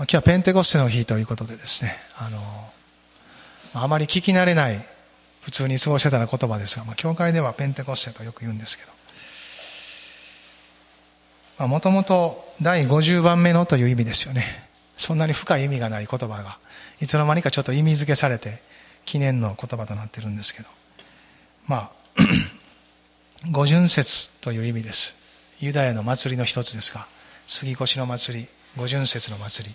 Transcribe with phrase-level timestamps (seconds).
[0.00, 2.40] 今日はペンテコステの日ということでですね、あの、
[3.74, 4.82] あまり聞き慣れない、
[5.42, 8.84] 普通に過ごしてたら言葉ですが、まあ、教会ではペンテコステとよく言うんですけ
[11.58, 14.70] ど、もともと第50番目のという意味ですよね。
[14.96, 16.56] そんなに深い意味がない言葉が、
[17.02, 18.62] いつの間にかちょっと意味付けされて、
[19.04, 20.68] 記念の言葉となってるんですけど、
[21.66, 22.22] まあ、
[23.52, 25.14] 五巡節という意味です。
[25.58, 27.06] ユダヤの祭りの一つですが、
[27.46, 29.74] 杉越の祭り、五巡節の祭り、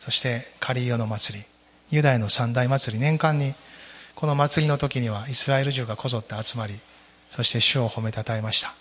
[0.00, 1.44] そしてカリオの祭り、
[1.90, 3.54] ユダヤの三大祭り、年間に
[4.14, 6.78] この祭りの時にはイスラエル中がこぞって集まり、
[7.30, 8.74] そして主を褒めたたえました。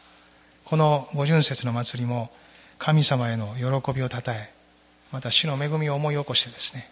[0.64, 2.32] この五巡節の祭りも
[2.80, 4.52] 神様への喜びをたたえ、
[5.12, 6.90] また主の恵みを思い起こしてですね、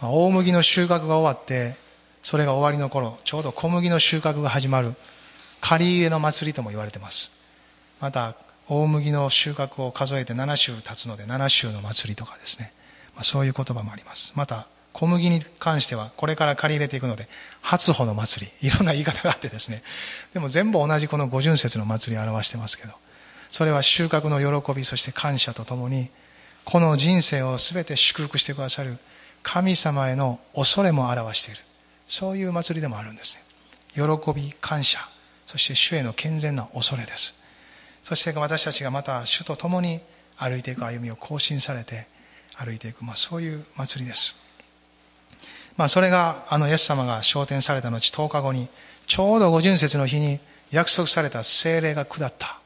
[0.00, 1.76] まあ、大麦の収穫が終わって、
[2.22, 4.94] それが終わりの頃、ちょうど小麦の収穫が始まる、
[5.60, 7.30] 借り入れの祭りとも言われてます。
[8.00, 8.34] また、
[8.68, 12.72] 大麦の収穫を数えて7週経つので7週の祭りとかですね、
[13.14, 14.32] まあ、そういう言葉もあります。
[14.36, 17.28] また小麦に関してはこれから借り入れていくので
[17.60, 18.68] 初穂の祭り。
[18.68, 19.82] いろんな言い方があってですね。
[20.32, 22.92] でも全部同じこの五巡節の祭りを表してますけど
[23.50, 26.08] それは収穫の喜びそして感謝とともに
[26.64, 28.98] この人生を全て祝福してくださる
[29.42, 31.60] 神様への恐れも表している。
[32.06, 33.42] そういう祭りでもあるんですね。
[33.94, 35.00] 喜び感謝
[35.46, 37.43] そして主への健全な恐れです。
[38.04, 40.00] そして私たちがまた主と共に
[40.36, 42.06] 歩いていく歩みを更新されて
[42.54, 44.36] 歩いていく、まあ、そういう祭りです。
[45.76, 48.68] まあ、それがあのイエス様が昇天された後10日後に
[49.06, 50.38] ちょうど五巡節の日に
[50.70, 52.60] 約束された精霊が下った。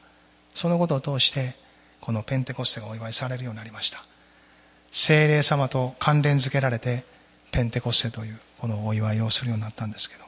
[0.53, 1.55] そのことを通して
[2.01, 4.03] このペンテコステがお祝いされるようになりました。
[4.91, 7.05] 精霊様と関連づけられて
[7.51, 10.23] ペンテコステというこのお祝いをするようになったんですけど、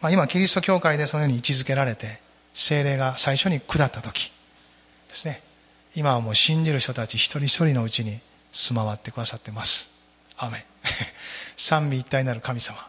[0.00, 2.21] まあ、今キリスト教会でそのように位置づけられて
[2.54, 4.32] 精霊が最初に下った時。
[5.08, 5.42] ですね。
[5.94, 9.90] 今はもう信じる人たち一人一人のうちに住まわってくださってます。
[10.36, 10.64] アメ
[11.56, 12.86] 三位一体なる神様。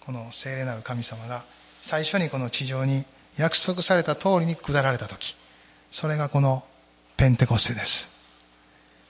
[0.00, 1.44] この精霊なる神様が
[1.80, 3.04] 最初にこの地上に
[3.36, 5.36] 約束された通りに下られた時。
[5.90, 6.64] それがこの
[7.16, 8.08] ペンテコステです。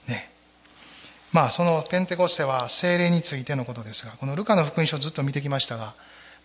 [0.07, 0.31] ね。
[1.33, 5.95] まあそのペンテコステは精霊についてのことですがこのルカの福音書ずっと見てきましたが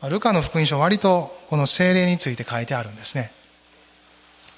[0.10, 3.32] ルカの福音書割とこの精霊について書いてあるんですね。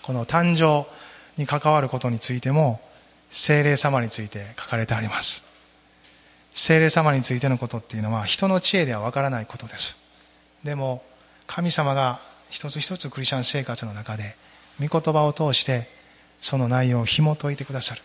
[0.02, 0.90] この誕生
[1.40, 2.82] に関わることについても
[3.30, 5.46] 精霊様について書かれてあります。
[6.54, 9.96] 精霊様についてのことっていうのは人の知恵ではわからないことです。
[10.64, 11.04] でも
[11.48, 12.20] 神様が
[12.50, 14.36] 一つ一つクリスチャン生活の中で
[14.80, 15.88] 御言葉を通して
[16.40, 18.02] その内容を紐解いてくださる。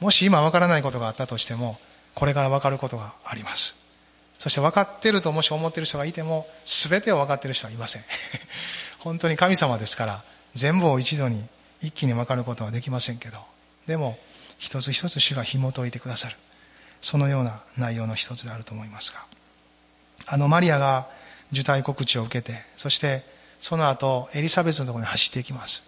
[0.00, 1.78] もし今わからないことがあったとしても
[2.14, 3.76] これからわかることがあります。
[4.38, 8.02] そして分かってるともし思ってる人がいても全てを分かってる人はいません。
[8.98, 10.24] 本当に神様ですから
[10.54, 11.44] 全部を一度に
[11.80, 13.38] 一気に分かることはできませんけど
[13.86, 14.18] でも
[14.58, 16.36] 一つ一つ主が紐解いてくださる。
[17.00, 19.24] そのような内容の一つであると思いますが。
[20.24, 21.08] あのマリアが
[21.50, 23.24] 受胎告知を受けてそして
[23.60, 25.82] その後エリザベスのところに走っていきます。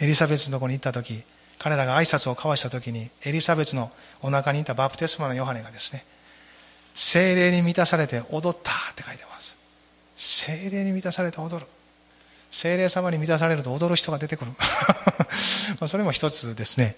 [0.00, 1.22] エリザベスのところに行った時
[1.58, 3.92] 彼らが挨拶を交わした時にエリザベスの
[4.22, 6.04] お腹にいたバプテスマのヨハネがですね
[6.94, 9.56] 精霊に満たされて踊ったって書いてます。
[10.16, 11.66] 精霊に満たされて踊る。
[12.54, 14.52] 精霊様に満たされると踊る人が出てくる。
[15.88, 16.94] それも一つですね。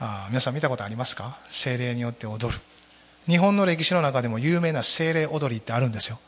[0.00, 1.38] あ皆さん見たことありますか？
[1.48, 2.60] 精霊によって踊る。
[3.28, 6.18] 日本の歴史の中でも有名な精霊踊りってあるんですよ。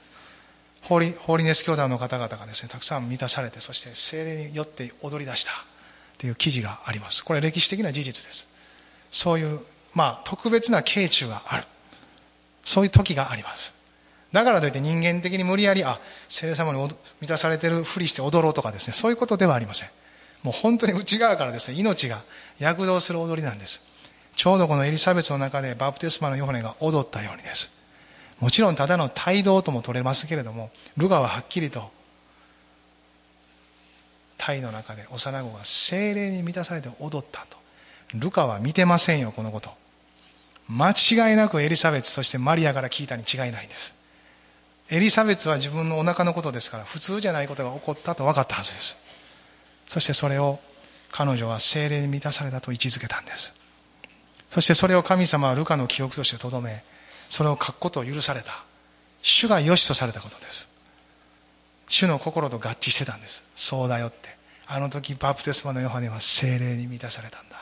[0.82, 5.50] ホーリホーリネス教団の方々がですねたくさん満たされてそして精霊によって踊り出した。
[5.50, 5.54] っ
[6.18, 7.24] ていう記事があります。
[7.24, 8.46] これ歴史的な事実です。
[9.10, 9.60] そういう
[9.92, 11.64] まあ特別な慶中がある。
[12.64, 13.72] そういう時があります。
[14.36, 15.98] だからといって人間的に無理やり、あ、
[16.28, 16.78] 聖霊様に
[17.22, 19.88] 満たされてるふりして踊ろうとかですね、そういうことではありません。
[20.42, 22.20] もう本当に内側からですね、命が
[22.58, 23.80] 躍動する踊りなんです。
[24.34, 27.72] ちょうどこのエリザベスの中でバプテスマのヨハネが踊ったようにです。
[28.38, 30.68] もちろんただの帯同とも取れますけれども、
[30.98, 31.90] ルガははっきりと、
[34.36, 37.56] 体の中で幼子が精霊に満たされて踊ったと。
[38.12, 39.70] ルカは見てませんよ、このこと。
[40.68, 43.95] 間違いなくエリザベス、そしてマリアから聞いたに違いないんです。
[44.88, 48.96] エリザベスは自分のお腹のことですから普通じゃないことが起こったと分かったはずです。
[49.88, 50.60] そしてそれを
[51.10, 53.52] 彼女は精霊に満たされたと位置づけたんです。
[54.50, 56.84] そしてそれを神様はルカの記憶としてとどめ
[57.28, 58.64] それを書くことを許された。
[59.22, 60.68] 主が良しとされたことです。
[61.88, 63.42] 主の心と合致してたんです。
[63.56, 64.36] そうだよって。
[64.68, 67.56] あの時バプテスマのヨハネは精霊に満たされたんだ。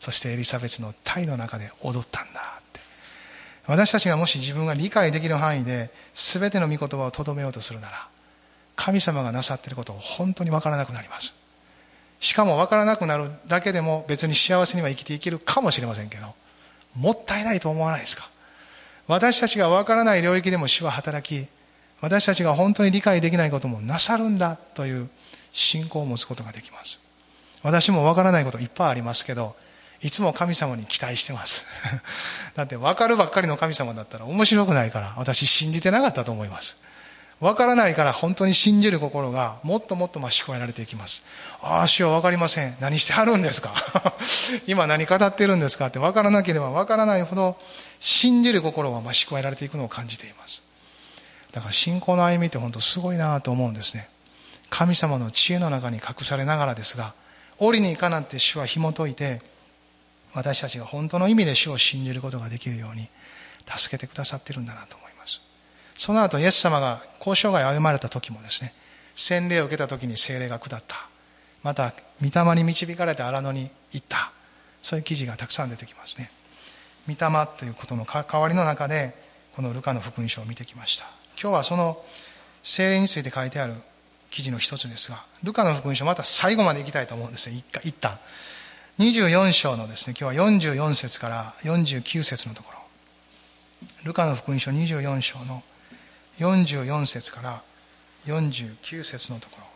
[0.00, 2.57] そしてエリザベスの体の中で踊ったんだ。
[3.68, 8.08] 私たちがもし自分が理解できる範囲で全ての御言葉をとどめようとするなら
[8.74, 11.36] 神様がなさっていることを本当に分からなくなります
[12.18, 16.34] しかも分からなくなるだけでも別に幸せには生きていけるかもしれませんけど
[16.96, 18.28] もったいないと思わないですか？
[19.06, 21.48] 私たちがわからない領域でも主は働き、
[22.00, 25.08] 私たちが本当に理解できないこともなさるんだという
[25.50, 27.00] 信仰を持つことができます。
[27.62, 29.56] 私もわからないこといっぱいありますけど、
[30.02, 31.66] いつも神様に期待してます。
[32.54, 36.76] だって分かるばっかりの神様だったら面白くないから私信じてなかったと思います。
[37.40, 41.22] 分からないから本当に信じる心がもっともっと増し加えられていきます。
[41.62, 42.76] ああ、主は分かりません。
[42.80, 43.72] 何してはるんですか？
[44.66, 45.86] 今何語ってるんですか？
[45.86, 47.56] って分からなければ分からないほど
[48.00, 50.62] 信じる心が増し加えられていくのを感じています。
[51.52, 54.08] だから信仰の歩みって本当すごいなと思うんですね。
[54.68, 57.14] 神様の知恵の中に隠されながらですが、
[57.58, 59.40] 折に行かなんて主は紐解いて、
[60.34, 63.08] 私たちが本当の意味で主を信じることができるように
[63.66, 65.40] 助けてくださってるんだなと思います。
[65.96, 68.72] その後、イエス様が交渉外を歩まれた時もですね、
[69.14, 71.08] 洗礼を受けた時に精霊が下った。
[71.62, 71.92] また、
[72.22, 74.32] 御霊に導かれて荒野に行った。
[74.82, 76.30] そういう記事がたくさん出てきますね。
[77.08, 79.14] 御霊ということの関わりの中で、
[79.56, 81.06] このルカの福音書を見てきました。
[81.40, 82.02] 今日はその
[82.62, 83.74] 精霊について書いてある
[84.30, 88.18] 記事の一つですが、ルカの福音書また最後まで行きたいと思うんですね、一旦。
[88.98, 92.78] 24章のですね、今日は44節から49節のところ。
[94.02, 95.62] ルカの福音書24章の
[96.40, 97.62] 44節から
[98.26, 99.66] 49節のところ。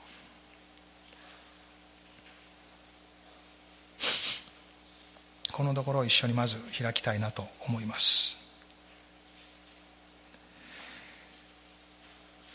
[5.52, 8.36] このところを一緒にまず開きたいなと思います。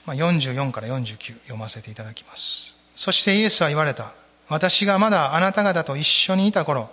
[0.06, 2.76] まあ、44から49読ませていただきます。
[2.94, 4.27] そしてイエスは言われた。
[4.50, 6.90] 私がまだあなた方と一緒にいた頃、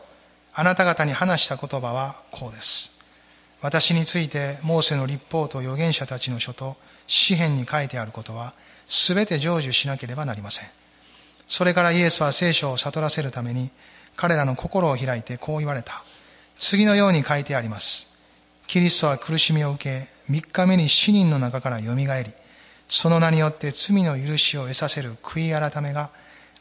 [0.53, 2.99] あなた方に話した言葉はこうです。
[3.61, 8.53] 私についてモーセの立法と預言者たちの書と詩篇に書いてあることは
[8.87, 10.69] 全て成就しなければなりません。
[11.47, 13.71] それからイエスは聖書を悟らせるために
[14.17, 16.03] 彼らの心を開いてこう言われた。
[16.59, 18.07] 次のように書いてあります。
[18.67, 22.07] キリストは苦しみを受け、三日目に死人の中から蘇り、
[22.89, 26.11] その名によって罪の許しを得させる悔い改めが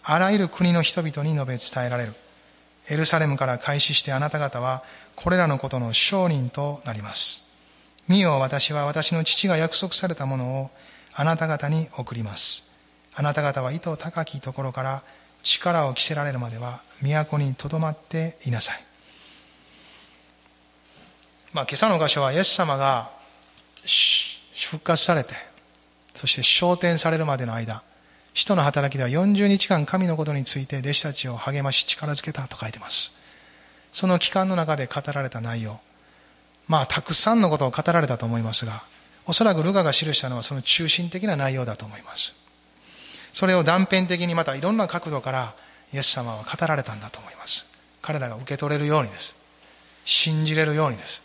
[0.04, 2.14] あらゆる国の人々に述べ伝えられる。
[2.90, 4.84] エルサレムから開始してあなた方は
[5.16, 7.44] これらのことの証人となります。
[8.10, 10.70] 見よ私は私の父が約束されたものを
[11.14, 12.74] あなた方に送ります。
[13.16, 15.04] あなた方は意図高きところから
[15.44, 18.84] 力を着せられるまでは都にとどまっていなさい。
[21.54, 23.12] まあ今朝の箇所はイエス様が
[24.56, 25.36] 復活されて
[26.14, 27.84] そして昇天されるまでの間、
[28.34, 33.14] 使徒の働きでは40日間神のことについて弟子たちを励まし力づけたと書いてます。
[33.92, 35.80] その期間の中で語られた内容。
[36.68, 38.84] まあ、たくさんのことを語られたと思いますが、
[39.26, 42.36] おそらくルカが記したのはその中心的な内容だと思います。
[43.32, 45.56] それを断片的にまたいろんな角度から
[45.94, 47.66] イエス様は語られたんだと思います。
[48.02, 49.36] 彼らが受け取れるようにです。
[50.06, 51.24] 信じれるようにです。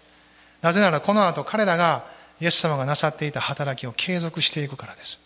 [0.60, 2.04] なぜならこの後彼らが
[2.40, 5.18] イエス様がなさっていた働きを継続していくからです。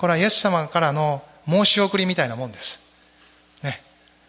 [0.00, 2.80] これはイエス様からの申し送りみたいなもんです。
[3.62, 3.82] ね。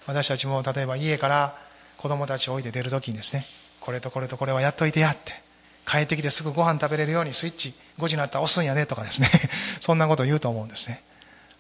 [0.06, 1.56] 私たちも例えば家から
[1.96, 3.46] 子供たちを置いて出るときにですね、
[3.80, 5.32] これとこれとこれはやっといてやって、
[5.88, 9.30] 帰ってきてすぐご飯食べれるようにスイッチ5時になったら押すんやねとかですね、
[9.80, 11.02] そんなことを言うと思うんですね。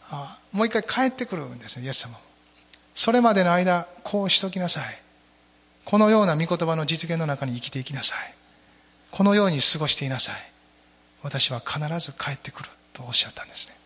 [0.09, 2.19] あもう一回帰ってくるんですね、イエス様
[2.93, 4.97] それまでの間、こうしときなさい。
[5.85, 8.33] このような御言葉の実現の中に生きていきなさい。
[9.09, 10.35] このように過ごしていなさい。
[11.23, 13.80] 私は必ず帰ってくるとおっしゃったんですね。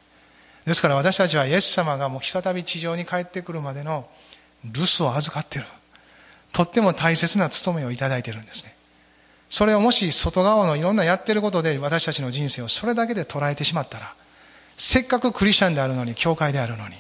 [0.66, 4.08] ですから私たちはイエス様がもう再び地上に帰ってくるまでの
[4.64, 5.68] 留守を預かっている。
[6.52, 8.76] とっても大切な務めをいただいているんですね。
[9.50, 14.14] それをもし外側のいろんなやってることで私たちの人生をそれだけで捉えてしまったら、
[14.78, 16.96] せっかくクリスチャンであるのに、教会であるのに、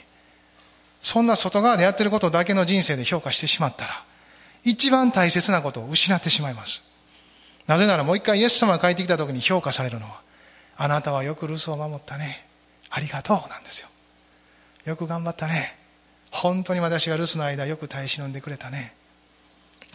[1.01, 4.03] そんな外側でやってることだけの人生で評価してしまったら、
[4.63, 6.83] 一番大切なことを失ってしまいます。
[7.67, 10.21] なぜならもう一回イエス様が帰ってきた時に評価されるのは、
[10.77, 12.44] あなたはよく留守を守ったね。
[12.95, 13.89] ありがとうなんですよ。
[14.85, 15.75] よく頑張ったね。
[16.31, 18.95] 本当に私が留守の間よく耐え忍んでくれたね。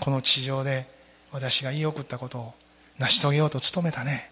[0.00, 0.87] この地上で
[1.33, 2.54] 私が言い送ったことを
[2.99, 4.30] 成し遂げようと努めたね。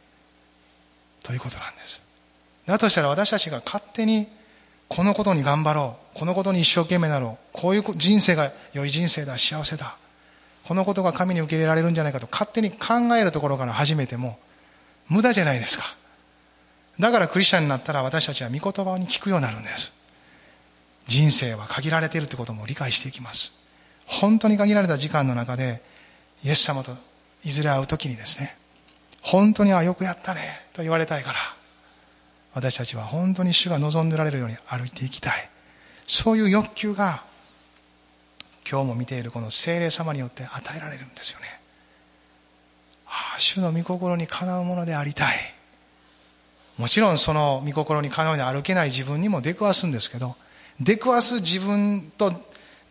[1.22, 2.02] ということなんです。
[2.66, 4.28] だとしたら私たちが勝手に
[4.86, 6.18] このことに頑張ろう。
[6.18, 7.48] このことに一生懸命なろう。
[7.54, 9.38] こういう人生が良い人生だ。
[9.38, 9.96] 幸せだ。
[10.64, 14.38] このことが神に受け入れられるんじゃないかと勝手に考えるところから始めても
[15.08, 15.96] 無駄じゃないですか。
[16.98, 19.92] だからクリスチャンになったら私たちは御言葉に聞くようになるんです。
[21.06, 23.52] 人生は限られているということも理解していきます。
[24.06, 25.82] 本当に限られた時間の中で
[26.44, 26.92] イエス様と
[27.44, 28.56] いずれ会う時にですね、
[29.22, 30.40] 本当にあ、よくやったね
[30.72, 31.38] と言われたいから、
[32.54, 35.48] 私たちは本当に主が望んでられるように歩いていきたい。
[36.06, 37.22] そういう欲求が
[38.68, 41.46] 今日も見ているこの精霊様によって与えられるんですよね
[43.06, 45.36] ああ主の御心にかなうものでありたい
[46.78, 50.36] もちろんその御心にかなうように歩けない自分にも出くわすんですけど
[50.80, 52.32] 出くわす自分と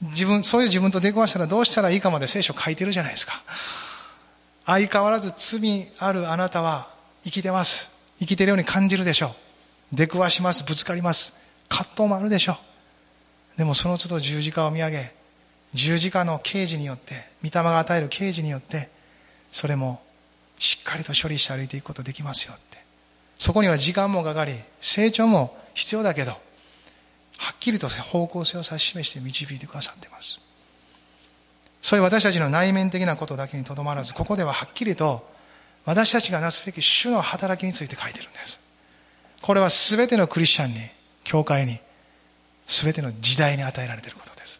[0.01, 3.41] 自分そういう自分と出くわしたらどうしたらいいかまで聖書書いてるじゃないですか。
[4.65, 6.89] 相変わらず罪あるあなたは
[7.23, 7.89] 生きてます。
[8.19, 9.27] 生きてるように感じるでしょ
[9.93, 9.95] う。
[9.95, 10.63] 出くわします。
[10.63, 11.35] ぶつかります。
[11.69, 12.59] 葛藤もあるでしょ
[13.55, 13.57] う。
[13.57, 15.13] でもその都度十字架を見上げ
[15.73, 18.89] 十字架の刑事によって御霊が与える刑事によって
[19.51, 20.01] それも
[20.59, 22.53] しっかりと処理して歩いていくことできますよ。
[23.37, 30.39] そこには時間もかかり成長も必要だけどはっきりと方向性を指し示して導いてくださっています。
[31.81, 35.25] そういう私たちの内面的なことだけにとどまらずここでははっきりと
[35.85, 38.59] 私たちがなすべき主の働きについて書いてるんです。
[39.41, 40.79] これは全てのクリスチャンに
[41.23, 41.79] 教会に
[42.65, 44.59] 全ての時代に与えられていることです。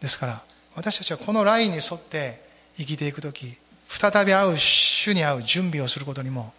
[0.00, 0.42] ですから
[0.74, 2.42] 私たちはこのラインに沿って
[2.76, 3.56] 生きていく時
[3.88, 6.52] 再び会う主に会う準備をすることにも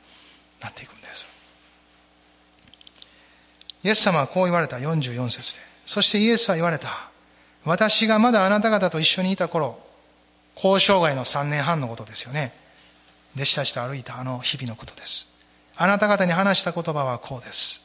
[0.61, 1.30] なっていくんです。
[3.83, 4.77] イエス様はこう言われた。
[4.77, 5.61] 44節で。
[5.85, 7.09] そしてイエスは言われた。
[7.65, 9.79] 私がまだあなた方と一緒にいた頃
[10.55, 12.53] 交渉外の3年半のことですよね。
[13.35, 15.29] 弟子たちと歩いたあの日々のことです。
[15.75, 17.81] あなた方に話した言葉はこうです。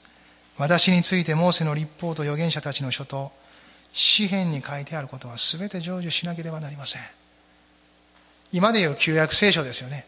[0.59, 3.31] 私についてモーセの立法と預言者たちの書と
[3.93, 7.03] 詩篇に書いてあることは全て成就しなければなりません。
[8.53, 10.07] 今でいう旧約聖書ですよね。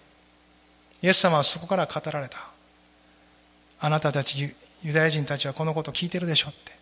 [1.03, 2.39] イエス様はそこから語られた。
[3.81, 6.73] あなたたちユダヤ人たちはこのこと聞いてるでしょって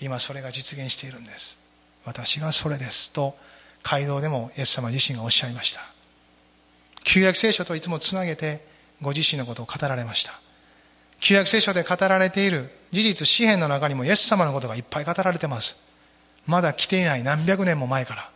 [0.00, 1.58] 今それが実現しているんです
[2.04, 3.34] 私がそれですと
[3.82, 5.80] 街道でもイエス様自身がおっしゃいました
[7.04, 8.64] 旧約聖書といつもつなげて
[9.00, 10.32] ご自身のことを語られました
[11.22, 15.76] 旧約聖書で語られている事実、詩篇の中にもイエス様のことがいっぱい語られてます。
[16.46, 18.30] まだ来ていない何百年も前から。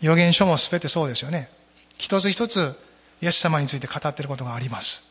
[0.00, 1.50] 預言書も全てそうですよね。
[1.98, 2.74] 一つ一つ
[3.20, 5.04] イエス様について語っていることがあります。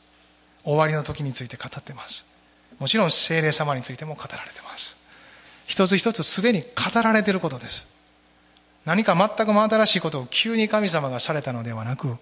[0.64, 2.26] 終わりの時について語ってます。
[2.80, 4.98] もちろん精霊様についても語られています。
[5.66, 7.86] 一つ一つすでに語られていることです。
[8.86, 12.18] 何か全く真新しいことを急に神様がされたのではなく、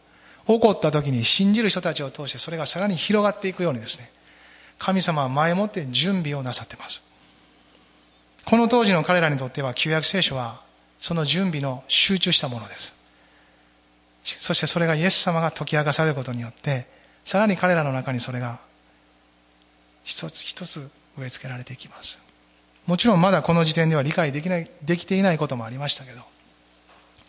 [0.47, 4.09] 起こった時に信じる人たちを通してそれがさらに広がっていくようにですね、
[4.77, 7.01] 神様は前もって準備をなさっています。
[8.45, 10.61] この当時の彼らにとっては旧約聖書は
[10.99, 12.93] その準備の集中したものです。
[14.23, 16.87] そしてそれがイエス様が解き明かされることによって、
[17.25, 18.59] さらに彼らの中にそれが
[20.03, 22.19] 一つ一つ植え付けられていきます。
[22.85, 26.21] もちろんまだこの時点では理解できない、できていないこともありましたけど、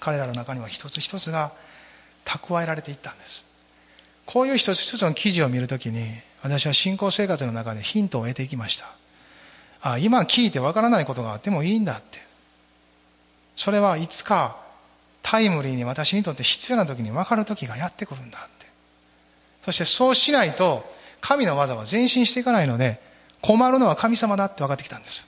[0.01, 1.53] 彼らの中には一つ一つが
[2.25, 3.45] 蓄えられていったんです。
[4.27, 6.09] こういう一つ一つの記事を見るときに、
[6.43, 8.87] 私は信仰生活の中でヒントを得ていきました。
[9.81, 12.23] あ、今聞いてわからないことがあってもいいんだって。
[13.57, 14.57] それはいつか
[15.23, 18.67] タイムリーに私にとって必要な時に分かる時がやってくるんだって。
[19.65, 20.94] そしてそうしないと
[21.25, 23.01] 神の技は前進していかないので
[23.41, 25.27] 困るのは神様だって分かってきたんです。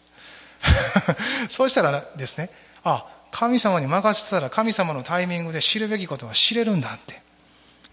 [1.49, 2.51] そうしたらですね、
[2.85, 7.23] あ、神様に任せてたら神様のタイミングで知るべきことは知れるんだって。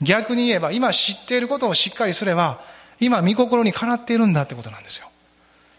[0.02, 2.60] 逆に言えば今知っていることをしっかりすれば
[3.00, 5.08] 今、見心にかなっているんだってことなんですよ。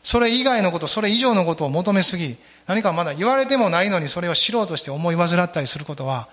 [0.02, 6.28] それ以外のこと、それ以上のことを求めすぎ、何かまだ言われてもないのにそれを知ろうとして思い煩ったりすることは、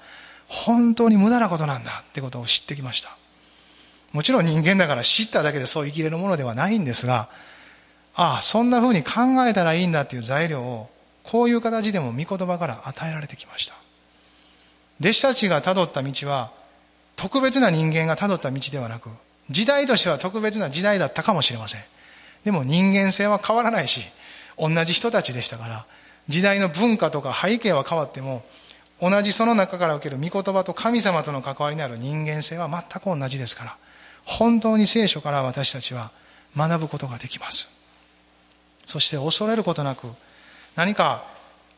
[0.47, 3.17] 本当に無駄なことなんだってことを知ってきました。
[4.13, 7.29] もちろん人間だから知っただけでそう生きれるものではないんですが、
[8.13, 10.89] ああ、そんな風に考えたらいいんだっていう材料を、
[11.23, 13.75] こういう形でも御言葉から与えられてきました。
[14.99, 16.51] 弟子たちが辿った道は、
[17.15, 19.09] 特別な人間が辿った道ではなく、
[19.49, 21.81] 時代としては特別な時代だったかもしれません。
[22.43, 24.03] でも人間性は変わらないし、
[24.57, 25.85] 同じ人たちでしたから、
[26.27, 28.43] 時代の文化とか背景は変わっても、
[29.01, 33.77] 同じその中から受ける御言葉と神様との関わりにある人間性は全く同じですから、
[34.25, 36.11] 本当に聖書から私たちは
[36.55, 37.69] 学ぶことができます。
[38.85, 40.07] そして恐れることなく、
[40.75, 41.25] 何か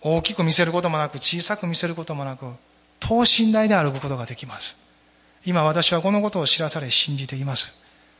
[0.02, 2.46] 大きく見せることもなく、小さく見せることもなく、
[3.00, 4.76] 等身大で歩くことができます。
[5.46, 7.74] 今私はこのことを知らされ信じています。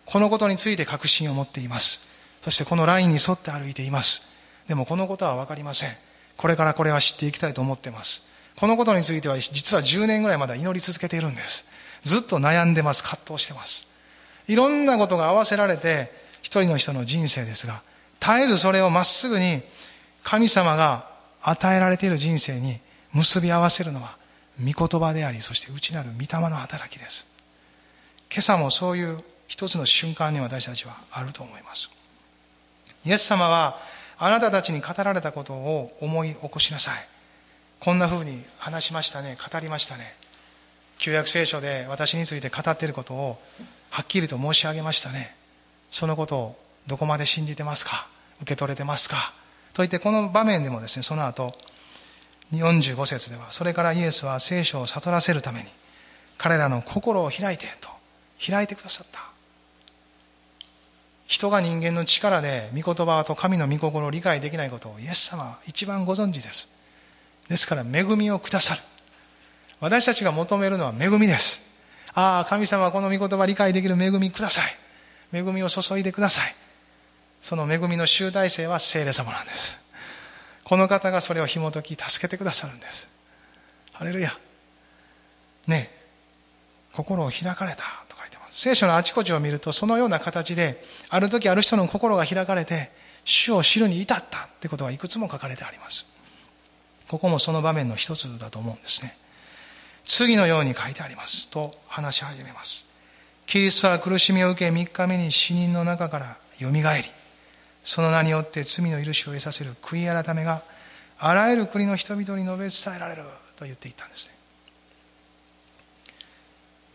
[0.06, 2.02] このことについて確信を持っています。
[2.44, 4.24] そしてこのラインに沿って歩いています。
[4.68, 5.92] でもこのことはわかりません。
[6.36, 8.24] これからこれは知っていきたいと思っています。
[8.58, 11.66] このことについては実は10年ぐらいまだ祈り続けているんです。
[12.04, 13.04] ずっと悩んでます。
[13.04, 13.88] 葛藤してます。
[14.48, 17.82] いろんなことが合わせられて一人の人の人生ですが、
[18.20, 19.62] 絶えずそれをまっすぐに
[20.24, 21.08] 神様が
[21.42, 22.80] 与えられている人生に
[23.12, 24.18] 結び合わせるのは
[24.60, 27.28] 御言葉であり、そして内なる御霊の働きです。
[28.32, 31.90] 今朝もそういう一つの瞬間に私たちはあると思います。
[33.06, 33.78] イエス様は
[34.18, 37.08] あなたたちに語られたことを思い起こしなさい。
[37.80, 40.16] こんな風に話しましたね、語りましたね。
[40.98, 43.42] 旧約聖書で私について語っていることを
[43.94, 45.36] はっきりと申し上げましたね。
[45.92, 48.08] そのことをどこまで信じてますか？
[48.42, 49.34] 受け取れてますか？
[49.74, 51.54] と言ってこの場面でもですねその後
[52.52, 55.68] 45節ではそれからイエスは聖書を悟らせるために
[56.40, 57.90] 彼らの心を開いてと
[58.44, 59.20] 開いてくださった。
[61.28, 66.68] 人が人間の力で御言葉と神の御心を理解できないことをイエス様は一番ご存知です。
[67.48, 68.82] ですから恵みをくださる。
[69.80, 71.62] 私たちが求めるのは恵みです。
[72.16, 74.76] ああ神様はこの御言葉理解できる恵みください。
[75.34, 76.56] 恵みを注いでください。
[77.42, 79.78] その恵みの集大成は聖霊様なんです。
[80.64, 83.08] この方がそれを紐解き助けてくださるんです。
[83.92, 84.38] ハレルヤ。
[85.68, 85.92] ね
[86.94, 87.84] 心を開かれた。
[88.08, 88.62] と書いてます。
[88.62, 92.92] 聖書のあちこちを見るとそのような形である時ある人の心が開かれて
[93.26, 96.06] 主を知るに至ったってことがいくつも書かれてあります。
[97.08, 99.18] ここもその場面の一つだと思うんですね。
[100.06, 102.86] 次のように書いてありますと話し始めます。
[103.46, 107.10] キリストは苦しみを受け3日目に死人の中からよみがえり
[107.84, 110.64] その名によって罪の許しを得させる悔い改めが
[111.20, 113.24] あらゆる国の人々に述べ伝えられる
[113.56, 114.34] と言っていったんですね。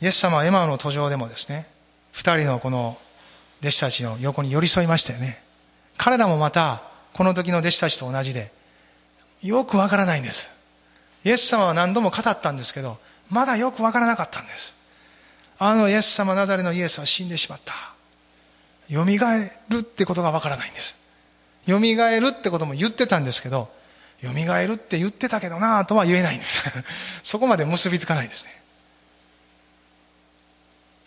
[0.01, 1.67] イエス様はエマオの途上でもですね
[2.13, 2.99] 二人のこの
[3.61, 5.43] 弟子たちの横に寄り添いましたよね。
[5.97, 8.53] 彼らもまたこの時の弟子たちと同じで
[9.43, 10.51] よくわからないんです。
[11.25, 12.99] イエス様は何度も語ったんですけど
[13.31, 14.75] まだよくわからなかったんです
[15.59, 17.75] あのイエス様ナザレのイエスは死んでしまった
[18.91, 20.97] 蘇るってことがわからないんです。
[21.67, 23.69] 蘇るってことも言ってたんですけど、
[24.23, 26.59] 蘇るって言ってたけどなとは言えないんです。
[27.23, 28.63] そこまで結びつかないですね。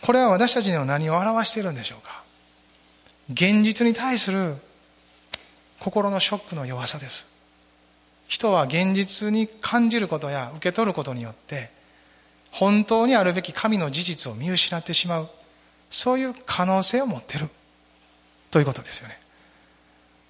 [0.00, 2.22] これは私たちには何を表しているんでしょうか
[3.32, 4.56] 現実に対する
[5.78, 7.26] 心のショックの弱さです。
[8.32, 11.70] 人は現実に感じることや受け取ることによって
[12.50, 15.28] 本当にあるべき神の事実を見失ってしまう
[15.90, 17.50] そういう可能性を持ってる
[18.50, 19.18] ということですよね。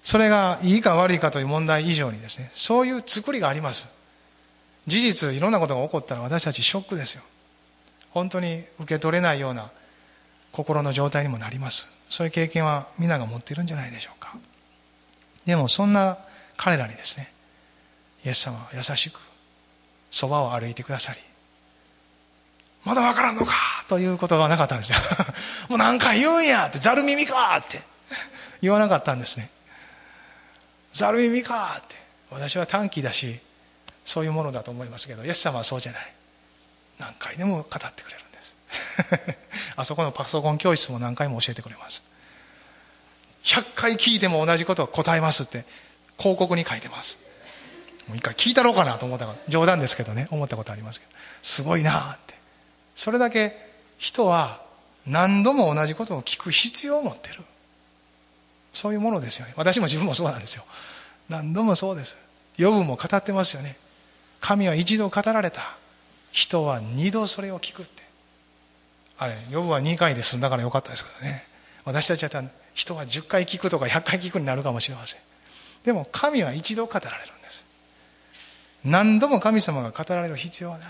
[0.03, 3.87] それがいいか悪いかという問題以上にですね、そういう作りがあります。
[4.85, 7.23] 事実、いろんなことが起こったら私たちショックですよ。
[8.11, 9.71] 本当に受け取れないような
[10.51, 11.87] 心の状態にもなります。
[12.09, 14.35] そういう経験は皆が持っているんじゃないでしょうか。
[15.45, 16.17] でもそんな
[16.57, 17.32] 彼らにですね、
[18.25, 19.19] イエス様は優しく
[20.09, 21.19] そばを歩いてくださり、
[22.83, 23.53] まだわからんのか
[23.87, 24.97] ということがなかったんですよ。
[25.69, 27.81] もう何回言うんやって、ざる耳かって
[28.61, 29.49] 言わなかったんですね。
[30.91, 31.95] ざる耳かって。
[32.29, 33.39] 私は短気だし、
[34.05, 36.13] そういうものだと思いますけど、イエス様はそうじゃない。
[36.99, 38.55] 何回でも語ってくれるんです。
[39.77, 42.03] あそこのパソコン教室も何回も教えてくれます。
[43.43, 45.65] 100回聞いても同じことを答えますって
[46.17, 47.17] 広告に書いてます。
[48.07, 51.11] もう一回聞いたろうかなと思った、冗談ですけどね、思ったことありますけど、
[51.41, 52.33] すごいなって。
[52.95, 54.61] それだけ人は
[55.07, 57.41] 何度も同じことを聞く必要を持ってる。
[58.73, 59.53] そういうものですよね。
[59.55, 60.63] 私も自分もそうなんですよ。
[61.29, 62.17] 何度もそうです。
[62.57, 63.77] ヨブも語ってますよね。
[64.41, 65.75] 神は一度語られた。
[66.31, 68.03] 人は二度それを聞くって。
[69.17, 71.45] あれ、ヨブは2回で済んだからよかったですけどね。
[71.85, 75.19] 私たちは人は10回聞くとか100回聞くになるかもしれません。
[75.83, 77.42] でも神は一度語られるんです。
[78.85, 80.87] 何度も神様が語られる必要はない。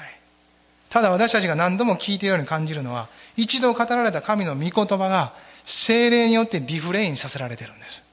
[0.90, 8.04] ただ私たちが何度も聞いているように感じるのは、一度語られた神の御言葉が精霊によってリフレインさせられてるんです。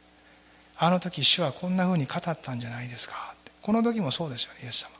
[0.78, 4.90] あの時主はこんな風に語ったんじゃないですかこの時もそうですよね、イエス様。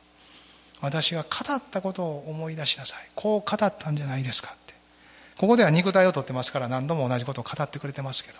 [0.81, 2.99] 私が語ったことを思い出しなさい。
[3.15, 4.73] こう語ったんじゃないですかって。
[5.37, 8.39] ここでは肉体をとってますから何度も同じことを語ってくれてますけど。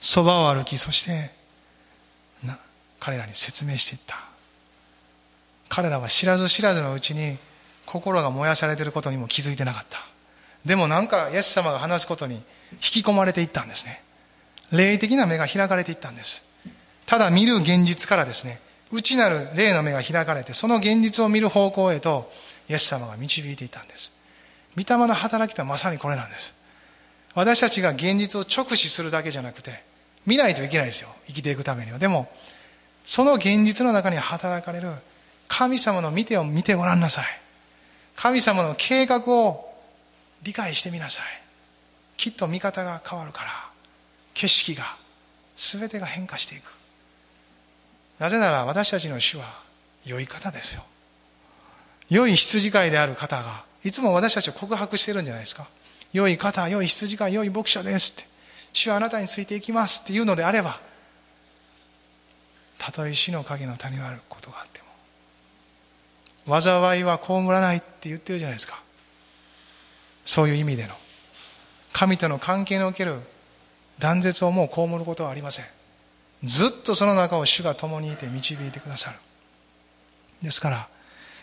[0.00, 1.30] そばを歩き、そして
[2.42, 2.58] な、
[3.00, 4.27] 彼らに説明していった。
[5.68, 7.36] 彼らは知らず知らずのうちに
[7.86, 9.98] 心が燃やされていることにも気づいてなかった。
[10.64, 12.36] でもなんかイエス様が話すことに
[12.72, 14.02] 引き込まれていったんですね。
[14.70, 16.44] 霊的な目が開かれていったんです。
[17.06, 22.30] ただ見る現実からですね、内なる霊の目が開かれて、その現実を見る方向へと、
[22.68, 24.12] イエス様が導いていたんです。
[24.76, 26.54] 御霊の働きとはまさにこれなんです。
[27.34, 29.82] 私たちが現実を直視するだけじゃなくて、
[30.26, 31.08] 見ないといけないですよ。
[31.26, 31.98] 生きていくためには。
[31.98, 32.30] でも、
[33.04, 34.92] その現実の中に働かれる
[35.48, 37.24] 神様の見てを見てごらんなさい。
[38.16, 39.72] 神様の計画を
[40.42, 41.24] 理解してみなさい。
[42.16, 43.50] きっと見方が変わるから
[44.34, 44.96] 景色が
[45.56, 46.72] 全てが変化していく。
[48.18, 49.60] なぜなら私たちの主は
[50.04, 50.84] 良い方ですよ。
[52.10, 55.66] 良い羊飼いである方がいつも私たちを告白してるんじゃないですか。
[56.12, 58.38] 良い方良い羊飼い良い牧者ですって。
[58.72, 60.80] 主はあなたについていきますっていうのであれば
[62.78, 64.77] たとえ死の影の谷があることがあって
[66.48, 68.80] 災いは被らないって言ってるじゃないですか。
[70.24, 70.94] そういう意味での。
[71.92, 73.20] 神との関係における
[73.98, 75.64] 断絶をもう被ることはありません。
[76.44, 79.18] ずっとその中を主が共にいて導いてくださる。
[80.42, 80.88] ですから、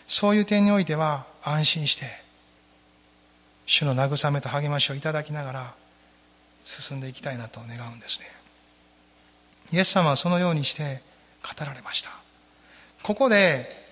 [0.08, 2.06] そういう点においては安心して、
[3.66, 5.74] 主の慰めと励ましをいただきながら
[6.64, 8.28] 進んでいきたいなと願うんですね。
[9.74, 11.02] イエス様はそのようにして
[11.44, 12.12] 語られました。
[13.04, 13.85] ここで、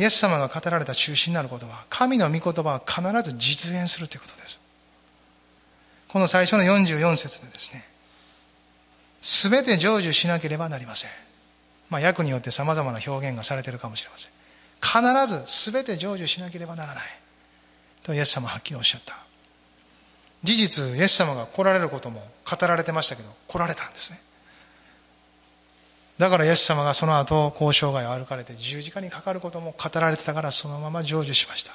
[0.00, 4.58] イエス様が語られた中心になることは、神の御言葉は必ず実現するということです。
[6.08, 7.84] この最初の44節でですね、
[9.20, 11.10] すべて成就しなければなりません。
[11.90, 15.22] まあ、訳によって様々な表現がされているかもしれません。
[15.22, 17.04] 必ずすべて成就しなければならない。
[18.02, 19.18] とイエス様ははっきりおっしゃった。
[20.42, 24.22] 事実、イエス様が来られることも語られてましたけど、来られたんですね。
[26.20, 31.72] だからイエス様がその後、交渉外を歩かれて十字架にかかることも語られてたからそのまま成就しました。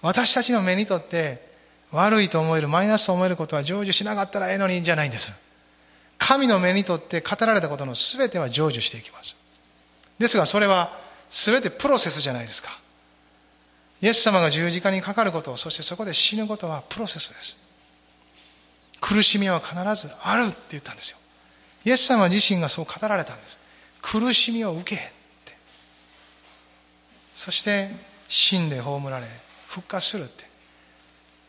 [0.00, 1.46] 私たちの目にとって
[1.90, 5.30] 悪いと思える、マイナスと思えることは成就しなかったらええのにじゃないんです。
[6.16, 9.36] 神の目にとって語られたことの全ては成就していきます。
[10.18, 10.98] ですがそれは
[11.28, 12.70] 全てプロセスじゃないですか。
[14.00, 17.58] イエス様が十字架にかかること、そしてそこで死ぬことはプロセスです。
[19.02, 21.18] 苦しみは必ずあるって言ったんですよ。
[21.84, 23.58] イエス様自身がそう語られたんです。
[24.00, 24.98] 苦しみを受けっ
[25.44, 25.56] て。
[27.34, 27.90] そして
[28.28, 29.26] 死んで葬られ、
[29.66, 30.44] 復活するって。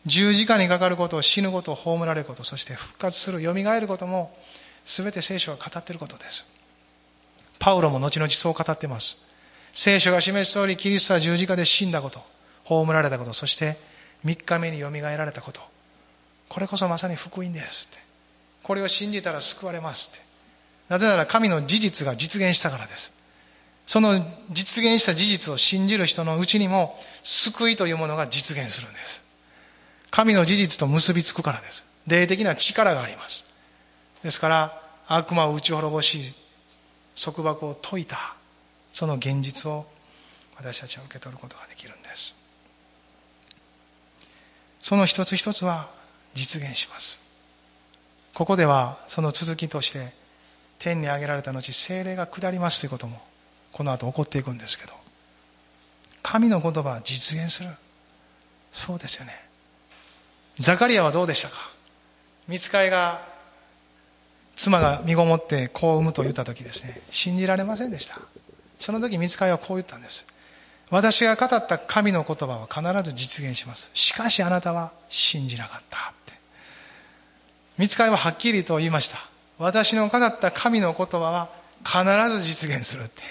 [0.06, 4.36] 十字架にかかること、死ぬこと、葬られること、そして復活する、蘇ることも
[4.84, 6.46] 全て聖書が語っていることです。
[7.58, 9.16] パウロも後々そう語っています。
[9.72, 12.22] 聖書が示す通り、キリストは十字架で死んだこと、
[12.64, 13.78] 葬られたこと、そして
[14.24, 15.60] 3日目によみがえられたこと。
[16.48, 18.03] これこそまさに福音ですって。
[18.64, 20.24] これを信じたら救われますって。
[20.88, 23.12] なぜなら神の事実が実現したからです。
[23.86, 29.22] その実現した事実を信じる人のうちにも救いというものが実現するんです。
[30.10, 31.84] 神の事実と結びつくからです。
[32.06, 33.44] 霊的な力があります。
[34.22, 36.34] ですから、悪魔を打ち滅ぼし、
[37.22, 38.34] 束縛を解いた、
[38.92, 39.86] その現実を
[40.56, 42.34] 私たちは受け取ることができるんです。
[44.80, 45.90] その一つ一つは
[46.34, 47.23] 実現します。
[48.34, 50.12] ここではその続きとして、
[50.80, 53.22] 天に上げられた後、精霊が下りますということも、
[53.72, 54.92] この後起こっていくんですけど、
[56.22, 57.70] 神の言葉は実現する。
[58.72, 59.32] そうですよね。
[60.58, 61.56] ザカリアはどうでしたか？
[62.48, 63.26] 見つかいが
[64.56, 68.20] 妻が身ごもって子を産むと言った時ですね、信じられませんでした。
[68.80, 70.26] その時見つかいはこう言ったんです。
[70.90, 73.90] 私が語った神の言葉は必ず実現します。
[73.94, 76.12] しかしあなたは信じなかった。
[77.78, 79.18] 見つかいははっきりと言いました。
[79.58, 81.48] 私の語った神の言葉は
[81.84, 83.22] 必ず実現するって。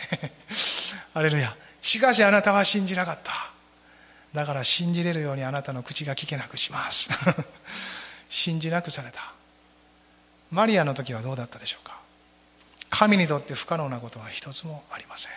[1.13, 1.55] あれルヤ。
[1.81, 3.49] しかしあなたは信じなかった。
[4.33, 7.09] だから信じれるようにあなたの口が聞けなくします。
[8.29, 9.33] 信じなくされた。
[10.53, 11.99] マリアの時はどうだったでしょうか
[12.91, 15.31] 神にとって不可能なことは一つもありません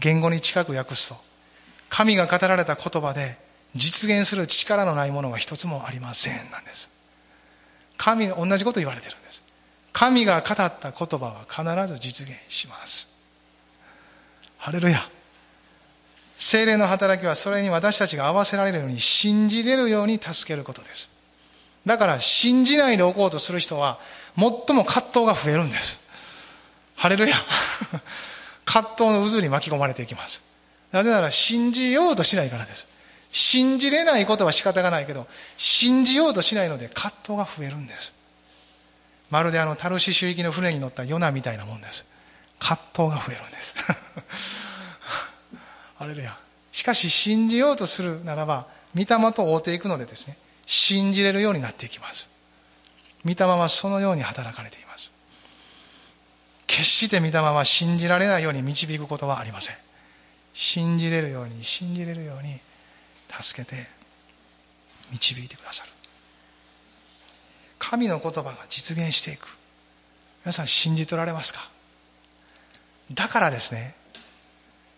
[0.00, 1.16] 言語に近く訳すと
[1.90, 3.36] 神が語られた言葉で
[3.74, 6.88] 実現する力のないものは一つもありませんなんです
[8.02, 9.42] 神同じこと言われてるんです
[9.92, 13.08] 神が語った言葉は必ず実現します
[14.58, 15.08] ハレルヤ
[16.36, 21.12] 精霊の働きはそれに私たちが合わせられるように信じれるように助けることです
[21.86, 23.98] だから信じないでおこうとする人は
[24.36, 26.00] 最も葛藤が増えるんです。
[26.94, 27.36] ハレルヤ。
[28.64, 30.42] 葛藤の渦に巻き込まれていきます。
[30.92, 32.86] なぜなら信じようとしないからです。
[33.32, 38.12] 信じれないことは仕方がないけど、信じようとしないので葛藤が増えるんです。
[39.30, 42.04] まるであのタルシシュ行きの船に乗ったヨナみたいなもんです。
[42.58, 43.74] 葛藤が増えるんです。
[45.96, 46.38] ハレルヤ。
[46.72, 52.28] しかし信じようとするならば、御霊と追うていくのでですね、信じれるようになっていきます。
[53.24, 55.10] 御霊はそのように働かれています。
[56.66, 59.76] 決して御霊は信じられないように導くことはありません。
[60.52, 62.60] 信じれるように、信じれるように
[63.40, 63.86] 助けて
[65.10, 65.90] 導いてくださる。
[67.78, 69.48] 神の言葉が実現していく。
[70.44, 71.68] 皆さん信じ取られますか？
[73.12, 73.94] だからですね、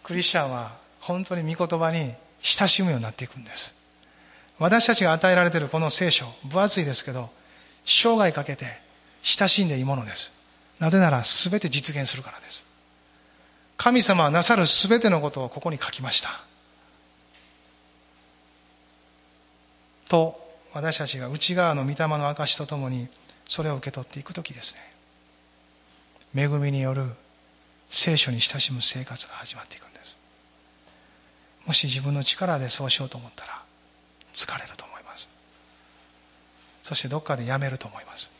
[0.02, 3.74] クリスチャンは本当に御言葉に親しむようになっていくんです。
[4.58, 7.30] 私たちが与えられているこの聖書、分厚いですけど、
[7.84, 8.78] 生涯かけて
[9.22, 10.32] 親しんでいいものです。
[10.78, 12.62] なぜなら全て実現するからです。
[13.76, 16.30] 神様はなさる全てのことをここに書きました。
[20.14, 20.40] と、
[20.72, 23.08] 私たちが内側の御霊の証とともに
[23.48, 24.74] それを受け取っていくときです
[26.34, 26.42] ね。
[26.42, 27.10] 恵みによる
[27.90, 30.16] 聖書に親しむ生活が始まっていくんです。
[31.66, 33.62] もし自分の力でそうしようと思ったら
[34.34, 35.28] 疲れると思います
[36.82, 38.30] そしてどっかでやめると思います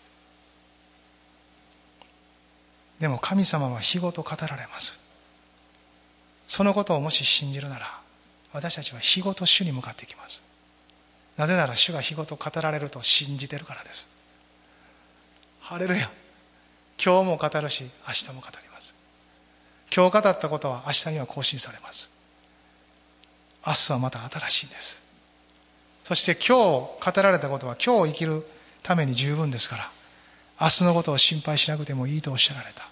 [3.01, 4.99] でも神様は日ごと語られます
[6.47, 8.01] そのことをもし信じるなら
[8.53, 10.44] 私たちは日ごと主に向かっていきます
[11.37, 14.07] なぜなら主が日ごと語られると信じてるからです。
[15.61, 16.11] ハレルヤ。
[17.03, 18.95] 今日も語るし明日も語ります。
[19.95, 22.11] 今日語ったことは明日には更新されます。
[23.67, 25.03] 明日はまた新しいんです。
[26.05, 28.47] そして今日語られたことは今日生きる
[28.83, 29.91] ために十分ですから
[30.61, 32.89] 明日のことを心配しなくてもいいとおっしゃられた。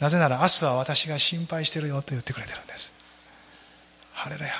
[0.00, 2.92] なぜなら明日は私が心配してるよと言ってくれてるんです。
[4.12, 4.50] ハレルヤ。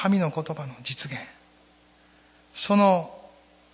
[0.00, 1.20] 神の言葉の実現。
[2.54, 3.10] その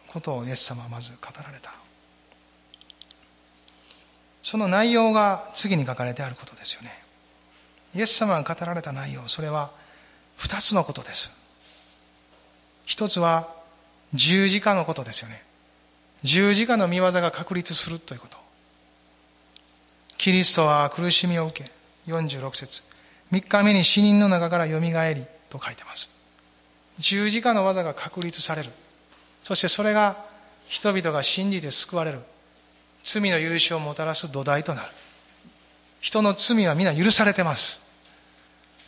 [0.09, 1.75] ことをイエス様はまず語られた。
[4.43, 6.99] その内容が次に書かれてあることですよね。
[7.95, 9.71] イエス様が語られた内容それは
[10.37, 11.31] 二つのことです。
[12.87, 13.51] 一つは
[14.15, 15.43] 十字架のことですよね。
[16.23, 18.39] 十字架の見業が確立するということ。
[20.17, 21.71] キリストは苦しみを受け
[22.11, 22.83] 46節
[23.31, 26.14] 3日目に死人の中からよみがえりと書いてます。
[26.99, 28.71] 十字架の技が確立される。
[29.43, 30.17] そしてそれが
[30.69, 32.21] 人々が信じて救われる。
[33.05, 34.89] 罪の許しをもたらす土台となる。
[36.01, 37.81] 人の罪は皆許されてます。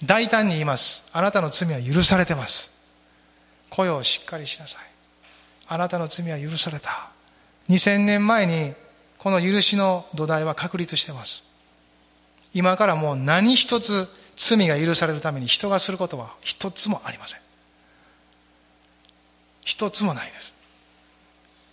[0.04, 1.08] 大胆に言います。
[1.12, 2.70] あなたの罪は許されてます。
[3.70, 4.82] 声をしっかりしなさい。
[5.68, 7.10] あなたの罪は許された。
[7.68, 8.74] 2000年前に
[9.18, 11.42] この許しの土台は確立してます。
[12.54, 17.45] 今からもう何一つ罪が許されるために人がすることは一つもありません。
[19.66, 20.52] 一つもないです。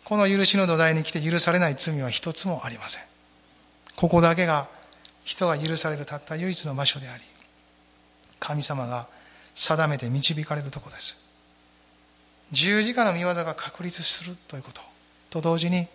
[0.04, 3.04] この許しの土台に来て許されない罪は一つもありません。
[3.96, 4.68] ここだけが
[5.24, 7.24] 人が許されるたった唯一の場所であり
[8.40, 9.06] 神様が
[9.54, 11.20] 定めて導かれるとこです。
[12.52, 14.82] 十字架の見業が確立するということ。
[15.30, 15.88] と同時に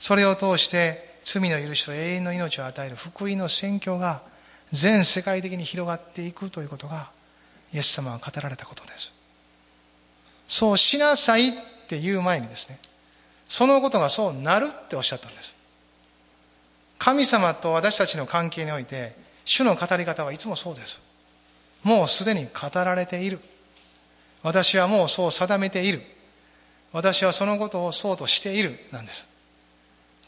[0.00, 4.22] それを通して罪の許しと永遠の命を与える福音の宣教が
[4.72, 7.10] 全世界的に広がっていくということが
[7.72, 9.17] イエス様が語られたことです。
[10.48, 11.52] そうしなさいっ
[11.88, 12.78] て言う前にですね、
[13.46, 15.54] そのことがそうなるっておっしゃったんです。
[16.98, 21.00] 神様と私たちの関係において、主の語り方はいつもそうです。
[21.84, 23.38] もうすでに語られている。
[24.42, 26.02] 私はもうそう定めている。
[26.92, 28.78] 私はそのことをそうとしている。
[28.90, 29.26] なんです。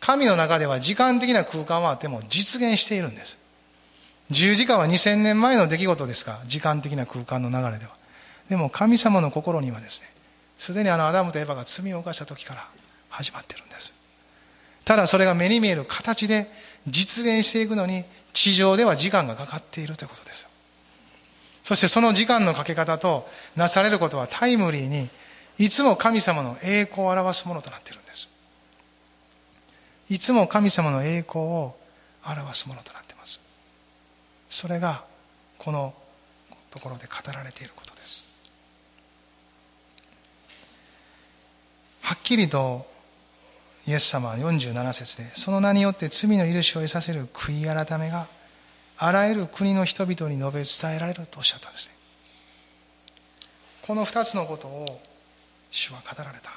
[0.01, 3.39] 神の中では時間的な空間はあっても実現しているんです。
[4.31, 8.00] 十字架は2000年前の出来事ですか時間的な空間の流れでは。
[8.51, 10.09] でも神様の心にはですね
[10.59, 12.69] すでにあのアダムとエヴァが罪を犯した時から
[13.09, 13.95] 始まってるんです。
[14.85, 16.51] ただそれが目に見える形で
[16.87, 20.47] 実現していくのに地上では時間がかかっているということです。
[21.63, 25.09] そしてその時間のかけ方となされることはタイムリーに
[25.59, 28.29] いつも神様の栄光を表すものとなっているんです。
[30.11, 31.77] いつも神様の栄光を
[32.27, 33.41] 表すものとなっています。
[34.51, 35.05] それが
[35.59, 35.95] この
[36.71, 37.90] ところで語られていること。
[42.03, 42.87] はっきりと
[43.87, 48.27] イエス様は47節でその名によって罪の許しを得させる悔い改めが
[48.99, 50.51] あらゆる国の人々に述
[50.83, 51.95] べ伝えられるとおっしゃったんですね。
[53.83, 55.01] この二つのことを
[55.71, 56.51] 主は語られた。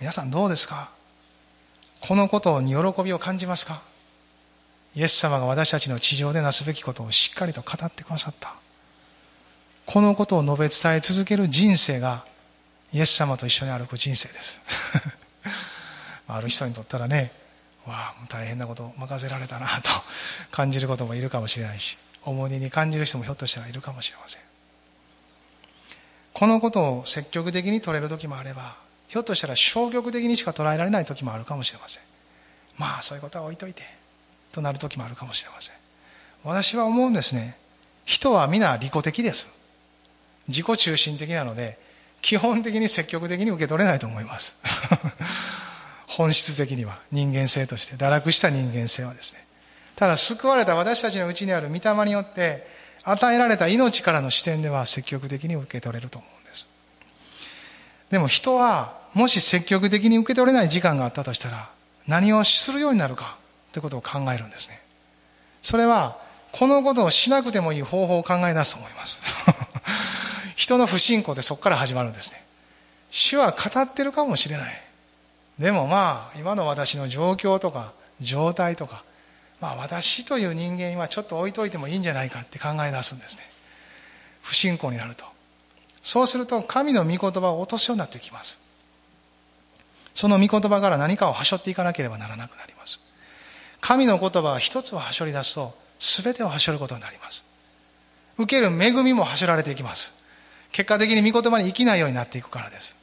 [0.00, 0.90] 皆さんどうですか？
[2.00, 3.82] このことに喜びを感じますか？
[4.96, 8.54] イエス様が私たちの地上でなすべきことをしっかりと語ってくださった。
[9.86, 12.24] このことを述べ伝え続ける人生が
[12.92, 14.58] イエス様と一緒に歩く人生です。
[16.28, 17.32] ある人にとったらね
[17.86, 19.90] わあもう大変なこと任せられたなと
[20.50, 24.42] 感じることもいるかもしれないし重荷に感じる人もひょっとしたらいるかもしれません。
[26.32, 28.76] このことを積極的に取れる時もあれば
[29.08, 32.02] ひょっとしたら消極的にしか捉えられない時もあるかもしれません。
[32.78, 33.82] まあそういうことは置いといて
[34.52, 35.74] となる時もあるかもしれません。
[36.44, 37.56] 私は思うんですね。
[38.04, 39.46] 人は皆利己的です。
[40.48, 41.78] 自己中心的なので
[42.22, 44.54] 基本的に積極的に受け取れないと思います。
[46.06, 46.98] 本質的には。
[47.10, 47.96] 人間性として。
[47.96, 49.44] 堕落した人間性はですね。
[49.96, 52.66] ただ救われた私たちのうちにある御霊によって
[53.04, 56.66] 与えられた命からの視点では積極的に受け取れると思うんです。
[58.10, 61.70] でも人はもし積極的に受け取れない時間があったとしたら
[62.06, 63.36] 何をするようになるか
[63.72, 64.80] ということを考えるんですね。
[65.60, 66.18] それは
[66.52, 69.18] このことをしなくてもいい方法を考え出すと思います。
[70.62, 72.40] 人の不信仰でそこから始まるんですね。
[73.10, 74.82] 主は語ってるかもしれない。
[75.58, 79.02] でもまあ今の私の状況とか状態とか
[79.60, 83.42] まあ私という人間はちょっと置いといてもいいんじゃないかって考え出すんですね。
[84.40, 85.24] 不信仰になると。
[86.00, 88.56] そうすると神の御言葉を落とすようになってきます。
[90.14, 93.00] その御言葉から何かをはしょっていかなければならなくなります。
[93.80, 97.42] 神の言葉は一つをはしょり出すと全てをはしょることになります。
[98.38, 100.21] 受ける恵みもはしょられていきます。
[100.72, 102.94] 結果的に御言葉に生きないようになっていくからです。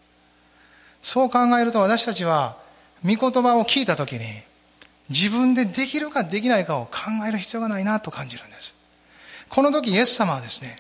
[1.02, 2.58] そう考えると私たちは
[3.04, 4.42] 御言葉を聞いた時に
[5.10, 8.74] 自分でできるかできないかを考える必要がないなと感じるんです。
[9.48, 10.76] この時イエス様はですね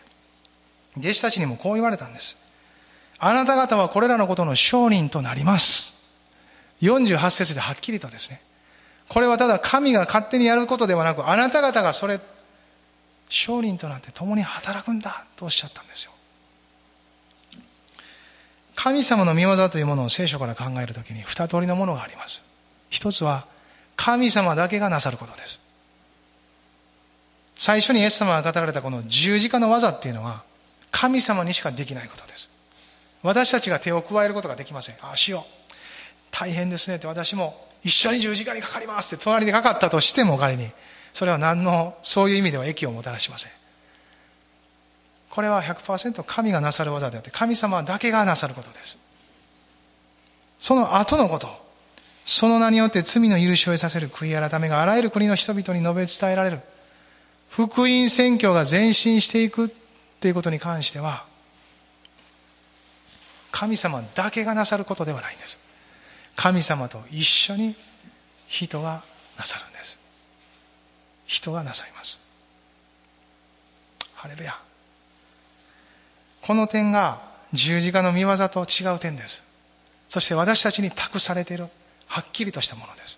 [0.97, 2.37] 弟子たちにもこう言われたんです。
[3.19, 5.99] あなた方はこれらのことの証人となります。
[6.81, 8.41] 48節ではっきりとですね
[9.09, 12.19] これはただ神が勝手にやることではなくあなた方がそれ
[13.27, 16.11] 証人となって共に働くんだとおっしゃったんですよ。
[18.81, 22.41] 神様の御業というものを聖書から考えるときに二通りのものがあります。
[22.89, 23.45] 一つは
[23.97, 25.59] 神様だけがなさることです。
[27.57, 30.43] 最初にイエス様が語られたこの十字架の技っていうのは
[30.91, 32.47] 神様にしかできないことです。
[33.21, 34.95] 私たちが手を加えることができません。
[35.01, 35.73] ああしよう。
[36.31, 36.95] 大変ですね。
[36.95, 40.69] って私も一緒に十字架にかかりますって隣にかかったとしても仮に
[41.11, 43.51] それは何のそういう意味では益をもたらしません。
[45.29, 48.97] これは100%神がなさる技であって神様だけがなさることです。
[50.59, 51.47] その後のこと。
[52.25, 56.59] その名によって罪の許しを得させる悔い改めがあらゆる国の人々に述べ伝えられる。
[57.49, 59.73] 福音宣教が前進していく
[60.19, 61.25] ということに関しては
[63.51, 65.57] 神様だけがなさることではないんです。
[66.35, 67.75] 神様と一緒に
[68.47, 69.01] 人が
[69.37, 69.97] なさるんです。
[71.25, 72.19] 人がなさいます。
[74.13, 74.68] ハレルヤ。
[76.41, 77.21] この点が
[77.53, 79.43] 十字架の見業と違う点です。
[80.07, 81.67] そして私たちに託されている
[82.07, 83.17] はっきりとしたものです。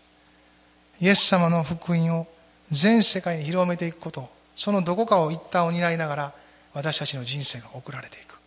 [0.99, 2.27] イエス様の福音を
[2.69, 6.33] 全世界に広めていくことそのどこかを一旦を担いながら
[6.73, 8.37] 私たちの人生が送られていく。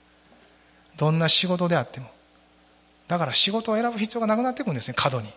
[0.96, 2.10] どんな仕事であっても
[3.08, 5.28] だから仕事を選ぶ必要がなくなっていくんですね過度に。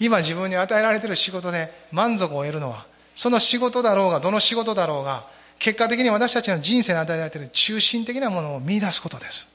[0.00, 5.26] 今自分に与えられている仕事で満足を得るのはその仕事だろうがどの仕事だろうが
[5.58, 9.48] 結果的に私たちの人生に与えられている中心的なものを見出すことです。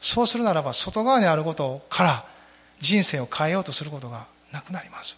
[0.00, 2.24] そうするならば外側にあることから
[2.80, 5.16] 人生を変えようとすることがなくなります。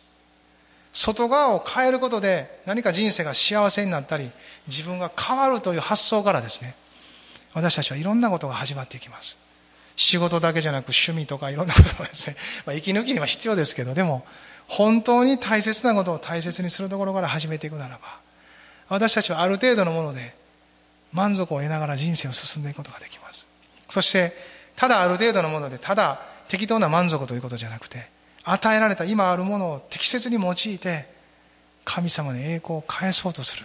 [0.92, 4.30] 外側を変えることで何か人生が幸せになったり
[4.66, 6.74] 自分が変わるという発想からですね
[7.54, 9.36] 私たちはいろんなことが始まっていきます。
[9.96, 14.24] 仕事だけじゃなく趣味とかいろんなことがですね、 まあ、息抜きには必要ですけどでも
[14.66, 18.18] 本当に大切なことを大切にするところから始めていくならば
[18.90, 20.34] 私たちはある程度のもので
[21.12, 23.46] 満足を得ながら人生を進んでいくことができます。
[23.88, 24.32] そして
[24.76, 28.08] ただある程度のものでただ適当な満足ということじゃなくて
[28.44, 31.08] 与えられた今あるものを適切に用いて
[31.84, 33.64] 神様に栄光を返そうとする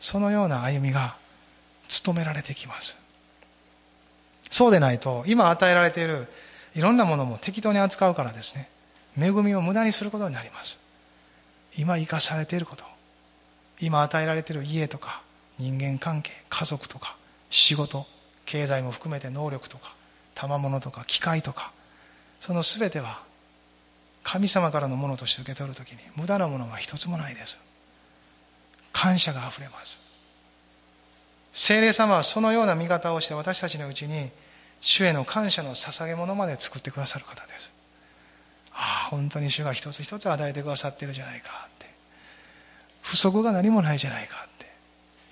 [0.00, 1.16] そのような歩みが
[1.88, 2.96] 務められてきます。
[4.50, 6.26] そうでないと今与えられている
[6.74, 8.68] いろんなものも適当に扱うからですね
[9.18, 10.78] 恵みを無駄にすることになります。
[11.76, 12.84] 今生かされていること
[13.80, 15.22] 今与えられている家とか
[15.58, 17.16] 人間関係家族とか
[17.50, 18.06] 仕事
[18.46, 19.94] 経済も含めて能力とか
[20.34, 21.72] 賜物とか機械とか
[22.40, 23.22] その全ては
[24.22, 27.58] 神様からのものとして受け取るときに無駄なものは一つもないです。
[28.92, 29.98] 感謝があふれます。
[31.52, 34.30] 精霊様はそのような見方をして私たちのうちに
[34.80, 37.72] 主への感謝の捧げ物まで作ってくださる方です。
[38.72, 41.68] ああ本当に主が一つ一つ与えてくださってるじゃないか。
[43.10, 44.66] 不足が何もないじゃないかって。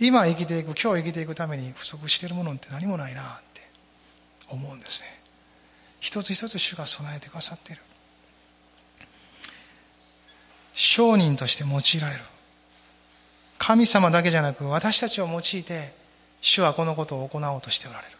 [0.00, 3.62] 今生きていく今日生きていくために不足しているものって何もないなって
[4.48, 5.06] 思うんですね。
[6.00, 7.82] 一つ一つ主が備えてくださっている。
[10.74, 12.22] 商人として用いられる。
[13.58, 15.94] 神様だけじゃなく私たちを用いて
[16.40, 18.16] 主はこのことを行おうとしておられる。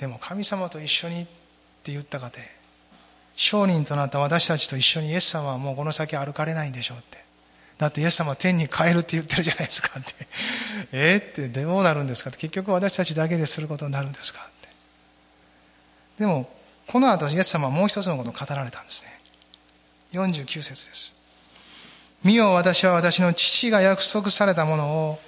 [0.00, 1.26] でも神様と一緒にっ
[1.84, 2.40] て言ったかて
[3.36, 7.17] 商人となった私たちと一緒にイエス様はもうこの先歩かれないんでしょうって。
[7.78, 10.12] だってイエス様は天に帰るって言ってるじゃないですかって。
[10.92, 12.38] えー、ってどうなるんですかって。
[12.38, 14.68] 結局私たちだけですることになるんですかって。
[16.18, 16.50] でも
[16.88, 19.20] この後イエス様はもう一つのことを語られたんですね。
[20.12, 21.12] 49節です。
[22.24, 25.20] 見よ私は私の父が約束されたものを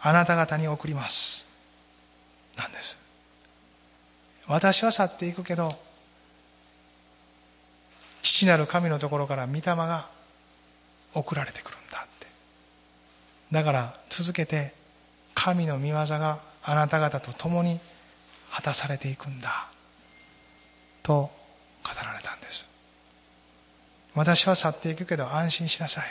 [0.00, 1.48] あなた方に送ります。
[2.56, 2.98] なんです。
[4.46, 5.76] 私は去っていくけど
[8.22, 10.08] 父なる神のところから御霊が
[11.14, 11.75] 送られてくる。
[13.52, 14.74] だから続けて
[15.34, 17.78] 神の御業があなた方と共に
[18.50, 19.68] 果たされていくんだ。
[21.02, 21.30] と語
[22.04, 22.66] られたんです。
[24.14, 26.04] 私は去っていくけど安心しなさい。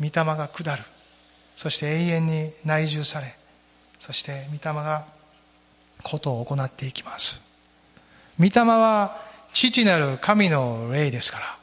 [0.00, 0.82] 御霊が下る。
[1.56, 3.34] そして永遠に内住され。
[3.98, 5.06] そして御霊が
[6.02, 7.40] ことを行っていきます。
[8.38, 9.22] 御霊は
[9.52, 11.56] 父なる神の霊ですから。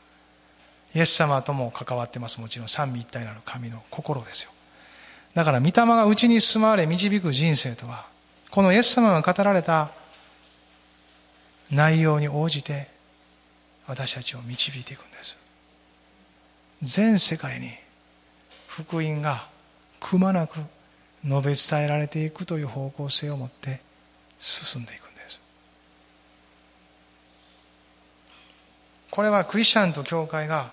[0.96, 2.42] イエス様とも関わってます。
[2.42, 4.52] もちろん三位一体なる神の心ですよ。
[5.34, 8.06] だから御霊が内に住まわれ導く人生とは
[8.50, 9.92] このイエス様が語られた
[11.72, 12.90] 内容に応じて
[13.88, 15.38] 私たちを導いていくんです。
[16.82, 17.72] 全世界に
[18.68, 19.48] 福音が
[20.00, 20.60] くまなく
[21.24, 23.82] 述べ伝えられていくという方向性を持って
[24.40, 25.42] 進んでいくんです。
[29.12, 30.72] これはクリスチャンと教会が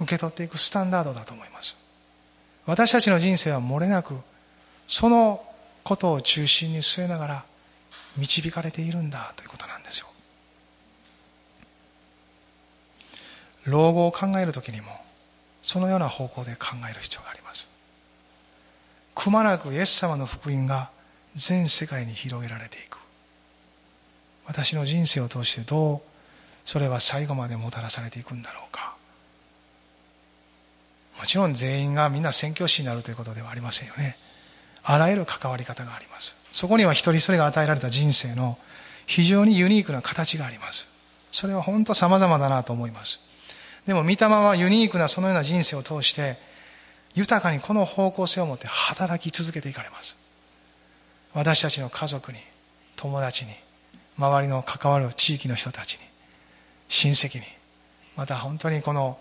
[0.00, 1.85] 受け取っていくスタンダードだと思います。
[2.66, 4.16] 私たちの人生は漏れなく
[4.88, 5.42] その
[5.84, 7.44] ことを中心に据えながら
[8.16, 10.08] 導かれているんだということなんですよ。
[13.64, 14.92] 老後を考えるときにも
[15.62, 17.68] そのような方向で考える必要があります。
[19.14, 20.90] くまなくイエス様の福音が
[21.34, 22.98] 全世界に広げられていく。
[24.46, 26.00] 私の人生を通してどう
[26.64, 28.95] それは最後までもたらされていくんだろうか。
[31.18, 34.16] もちろん全員がみんな宣教師になるということではありませんよね。
[34.82, 36.36] あらゆる関わり方があります。
[36.52, 38.58] そこには一人一人が与えられた人生の
[39.06, 40.86] 非常にユニークな形があります。
[41.32, 43.20] それは本当様々だなと思います。
[43.86, 46.36] でも御霊はユニークなそのような人生を通して
[47.14, 50.16] 豊かにこの方向性を持って働き続けていかれます。
[51.34, 52.38] 私たちの家族に
[52.96, 53.52] 友達に
[54.18, 56.00] 周りの関わる地域の人たちに
[56.88, 57.44] 親戚に
[58.16, 59.18] また本当にこの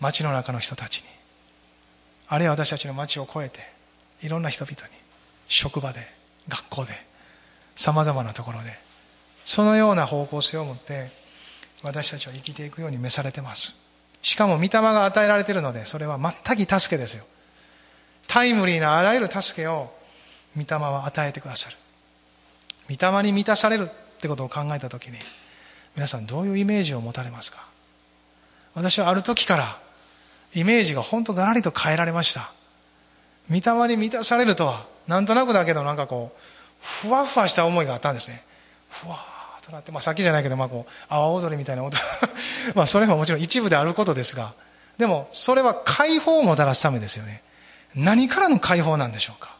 [0.00, 1.04] 町の中の人たちに
[2.28, 3.60] あるいは私たちの町を越えて
[4.22, 4.94] いろんな人々に
[5.48, 6.00] 職場で
[6.48, 6.92] 学校で
[7.76, 8.78] さまざまなところで
[9.44, 11.10] そのような方向性を持って
[11.82, 13.76] 私たちは生きていくように召されてます。
[14.22, 17.24] しかも御霊が与えられているのでそれは全く助けですよ。
[18.26, 19.92] タイムリーなあらゆる助けを
[20.56, 21.76] 御霊は与えてくださる。
[22.88, 25.18] 御霊に満たされるってことを考えた時に
[25.94, 27.68] 皆さんどういうイメージを持たれますか？
[28.74, 29.78] 私はある時から
[30.56, 32.50] イメージが本当がらりと変えられました。
[33.50, 36.40] 御霊に満たされるとはなんとなくだけどなんかこう
[36.80, 38.42] ふわふわした思いがあったんですね。
[38.88, 41.98] ふわーとなって、まあ、さっきじゃないけど、まあ、こう阿波踊りみたいな音。
[42.74, 44.54] まあそれももちろん一部であることですが。
[44.96, 47.42] でもそれは解放をもたらすためですよね。
[47.94, 49.54] 何からの解放なんでしょうか。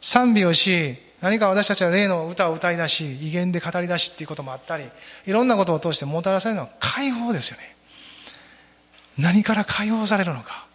[0.00, 4.84] 賛美をし何か私たちは霊の歌を歌い出し威厳で語り出しっていうこともあったり
[5.26, 7.73] いろんなことを通してもたらされるのは解放ですよね。
[9.18, 10.66] 何から解放されるのか。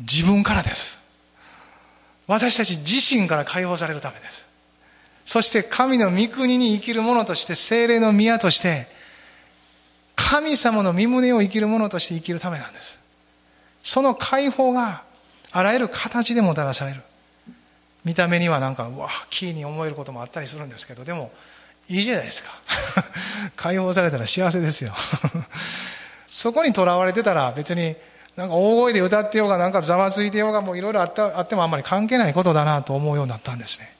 [0.00, 0.98] 自分からです。
[2.26, 4.46] 私たち自身から解放されるためです。
[5.24, 8.86] そして神の御国に生きる者として精霊の宮として
[10.14, 12.98] 神様の身胸を生きる者として生きるためなんです。
[13.82, 15.02] その解放が
[15.50, 17.02] あらゆる形でもたらされる。
[18.04, 21.30] 見た目にはなんかうわキーに思えることもあったりするんですけどでも
[21.88, 22.50] いいじゃないですか。
[23.56, 24.94] 解放されたら幸せですよ。
[26.28, 27.96] そこにとらわれてたら別に
[28.36, 33.92] なんか大声で歌ってようがなんかざわついてようがもういろいろあってもあんまり関係ないことだなと思うようになったんですね。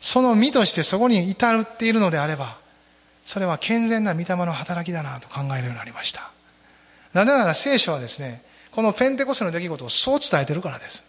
[0.00, 2.58] その身としてそこに至っているのであれば
[3.24, 6.30] それは健全な御霊の働きだなと考えるようになりました。
[7.14, 11.02] なぜなら聖書はですねこのペンテコステの出来事をそう伝えてるからです。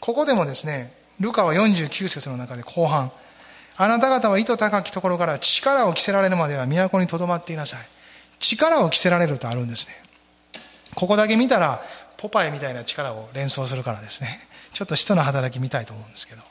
[0.00, 3.12] ここでもですねルカは49節の中で後半
[3.76, 7.80] あなた方は意図高きところから力を着せられるまでは都にとどまっていなさい。
[8.42, 9.94] 力を着せられるとあるんですね。
[10.94, 11.82] ここだけ見たら
[12.18, 14.40] ポパイみたいな力を連想するからですね。
[14.74, 16.42] ちょっと使徒の働き見たいと思うんですけど。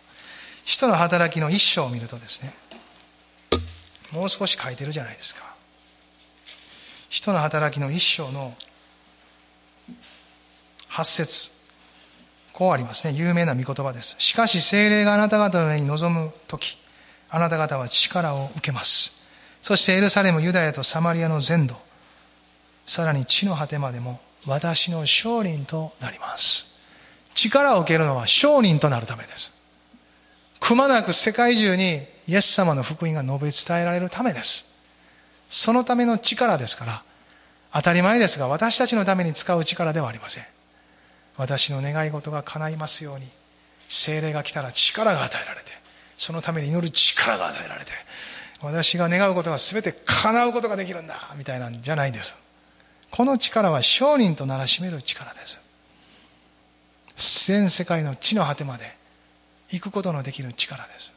[0.63, 2.53] 使徒の働きの一章を見るとですね
[4.11, 5.41] もう少し書いてるじゃないですか。
[7.09, 8.55] 使徒の働きの一章の
[10.87, 11.49] 八節。
[12.53, 13.13] こうありますね。
[13.13, 14.15] 有名な御言葉です。
[14.19, 16.77] しかし精霊があなた方の上に臨む時
[17.29, 19.20] あなた方は力を受けます。
[19.61, 21.75] そしてエルサレム、ユダヤとサマリアの全土、
[22.85, 26.67] さらに地の果てまでも私の商人となります。
[27.35, 29.53] 力を受けるのは商人となるためです。
[30.59, 34.65] くまなく世界中にイエス様の福音が述べ伝えられるためです。
[35.47, 37.03] そのための力ですから、
[37.73, 40.43] 当たり前ですが私たちのために使う力ではありません。
[41.37, 43.27] 私の願い事が叶いますように、
[43.87, 45.71] 精霊が来たら力が与えられて、
[46.17, 47.91] そのために祈る力が与えられて、
[48.61, 52.35] 私が願うことが全て叶うことができるんだみたいなんじゃないんです。
[53.09, 55.59] この力は商人とならしめる力です。
[57.47, 58.95] 全世界の地の果てまで
[59.69, 61.11] 行くことのできる力です。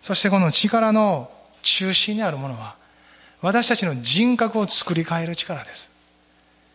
[0.00, 1.30] そしてこの力の
[1.62, 2.76] 中心にあるものは
[3.40, 5.88] 私たちの人格を作り変える力です。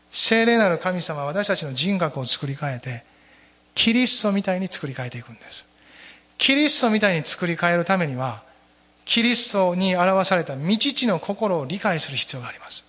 [0.09, 3.03] 聖霊なる神様は私たちの人格を作り変えて、
[3.75, 5.65] キリストみたいに作り変えていくんです。
[6.37, 8.43] キリストみたいに作り変えるためには、
[9.05, 12.83] キリストに表された未知知の心を理解する必要があります。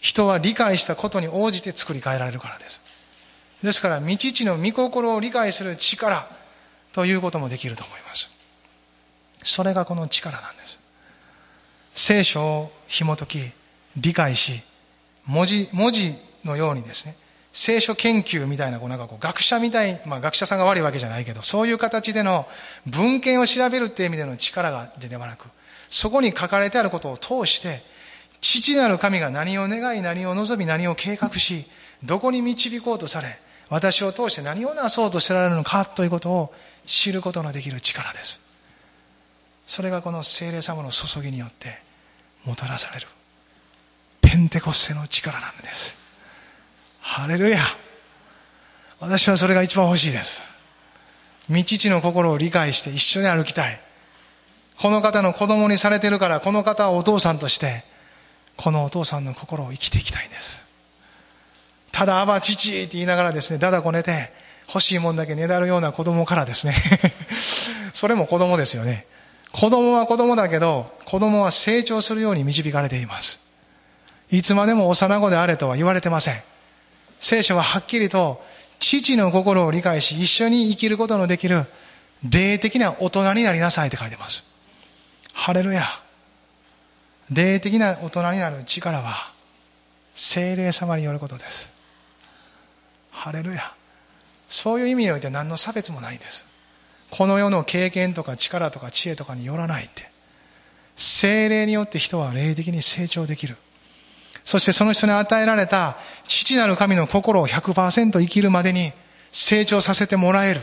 [0.00, 2.80] 人は理解したことに応じて作り変えられるからです。
[3.62, 6.28] ですから、未知の御心を理解する力
[6.92, 8.30] ということもできると思います。
[9.42, 10.78] それがこの力なんです。
[11.92, 13.52] 聖書を紐解き、
[13.96, 14.62] 理解し、
[15.26, 16.14] 文字、文字
[16.44, 17.16] のようにですね、
[17.54, 22.48] 聖書研究みたいな、こうなんかこう学者みたい、まあ学者さんが悪いわけじゃないけど、そういう形での
[22.84, 25.46] 文献を調べるっていう意味での力がではなく、
[25.88, 27.80] そこに書かれてあることを通して、
[28.40, 31.66] 父なる神が何を願い、何を望み、何を計画し、
[32.02, 33.38] どこに導こうとされ、
[33.70, 38.40] 私を通して何をなそうとしてられるのかということを知ることのできる力です。
[39.68, 41.78] それがこの聖霊様の注ぎによって
[42.44, 43.06] もたらされる。
[44.20, 46.03] ペンテコステの力なんです。
[47.06, 47.62] ハレルヤ
[48.98, 50.40] 私はそれが一番欲しいです。
[51.48, 53.78] 未知の心を理解して一緒に歩きたい。
[54.80, 57.84] この方の子供にされてるから、この方をお父さんとして、
[58.56, 60.64] このお父さんの心を生きていきたいんです。
[61.92, 64.32] ただ、あば父って言いながらですね、だだこねて、
[64.66, 66.74] 欲しいもんだけねだるような子供からですね。
[67.92, 69.04] それも子供ですよね。
[69.52, 73.40] 子供は子供だけど、子供は成長するように導かれています。
[74.30, 76.42] いつまでも幼子であれとは言われてません。
[77.24, 78.42] 聖書ははっきりと
[78.78, 81.64] 父の心を理解し一緒に生きることのできる
[82.22, 84.44] 霊的な大人になりなさいって書いてます。
[85.32, 85.86] ハレルヤ。
[87.30, 89.32] 霊的な大人になる力は
[90.14, 91.70] 精霊様によることです。
[93.10, 93.72] ハレルヤ。
[94.46, 96.44] そういう意味において何の差別もないんです。
[97.10, 100.10] この世の経験とか力とか知恵とかによらないって。
[100.94, 103.56] 精霊によって人は霊的に成長できる。
[104.44, 108.92] そしてその人に与えられた父なる神の心を100%生きるまでに
[109.32, 110.60] 成長させてもらえる。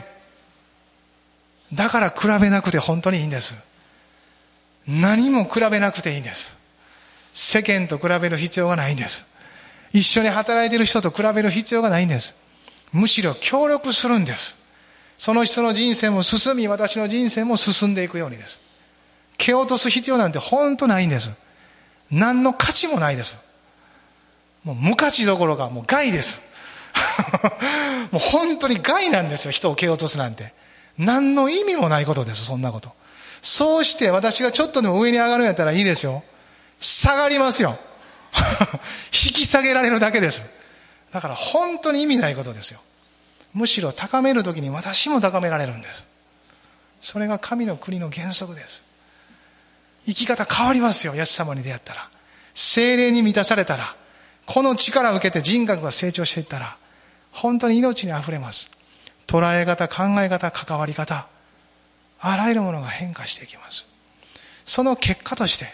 [1.74, 3.56] だから比べなくて本当にいいんです。
[4.88, 6.54] 何も比べなくていいんです。
[7.34, 9.26] 世間と比べる必要がないんです。
[9.94, 12.36] 一緒に働いている人と比べる必要がないんです。
[12.94, 14.56] むしろ協力するんです。
[15.18, 18.60] その人の人生も進み、私の人生も進んでいくようにです。
[19.38, 21.32] 蹴落とす必要なんて本当ないんです。
[22.10, 23.38] 何の価値もないです。
[24.64, 26.42] もう無価値どころかもう害です。
[28.12, 30.54] もう本当に害なんですよ、人を蹴落とすなんて。
[30.98, 32.94] 何の意味もないことです、そんなこと。
[33.42, 36.24] そうして私がちょっとでも上に上がるんやったらいいですよ。
[36.80, 37.78] 下がりますよ。
[39.12, 40.44] 引き下げられるだけです。
[41.12, 42.80] だから本当に意味ないことですよ。
[43.54, 46.06] むしろ高めるときに私も高められるんです。
[47.02, 48.84] それが神の国の原則です。
[50.06, 52.10] 生き方変わりますよ、イエス様に出会ったら。
[52.54, 53.96] 精霊に満たされたら、
[54.46, 56.78] この力を受けて人格が成長していったら、
[57.32, 58.70] 本当に命に溢れます。
[59.28, 61.28] 捉え方、考え方、関わり方、
[62.20, 63.88] あらゆるものが変化していきます。
[64.66, 65.68] その結果として、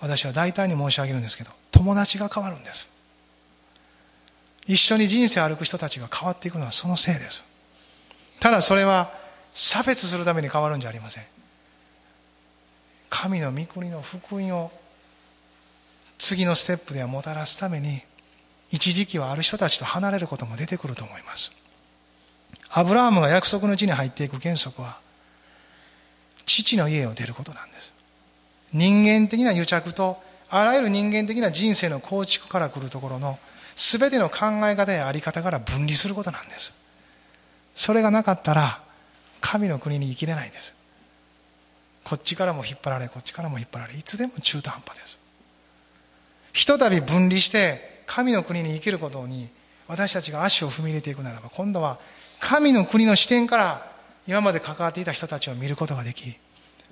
[0.00, 2.88] 私は大胆に申し上げるんですけど、友達が変わるんです。
[4.66, 7.42] 一緒に人生を歩く人たちが変わっていくのはそのせいです。
[8.38, 9.12] ただそれは
[9.54, 11.24] 差別するために変わるんじゃありません。
[13.08, 14.70] 神の御国の福音を
[16.18, 18.02] 次のステップではもたらすために
[18.70, 21.52] 一時期はある人たちと離れることも出てくると思います。
[22.70, 24.98] アブラハムが約束の地に入っていく原則は
[26.44, 27.92] 父の家を出ることなんです。
[28.72, 33.38] 人間的な癒着とあらゆる人間的な人生の構築から来るところの
[33.76, 36.72] 全ての考え方やあり方から分離することなんです。
[37.74, 38.82] それがなかったら
[39.40, 40.74] 神の国に生きれないんです。
[42.04, 45.18] こっちからも引っ張られこっちからも引っ張られいつでも中途半端です。
[46.52, 49.48] ひとたび分離して神の国に生きることに
[49.86, 51.98] 私たちが足を踏み入れていくならば今度は
[52.40, 53.92] 神の国の視点から
[54.26, 56.36] 今まで関わっていた人たちを見ることができ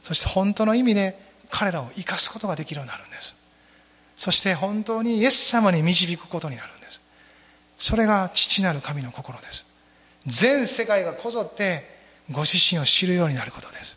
[0.02, 1.18] そして本当の意味で
[1.50, 3.36] 彼らを生かすことができるようになるんです。
[4.16, 7.00] そして本当にイエス様に導くことになるんです。
[7.76, 9.66] それが父なる神の心です。
[10.26, 11.84] 全世界がこぞって
[12.30, 13.96] ご自身を知るようになることです。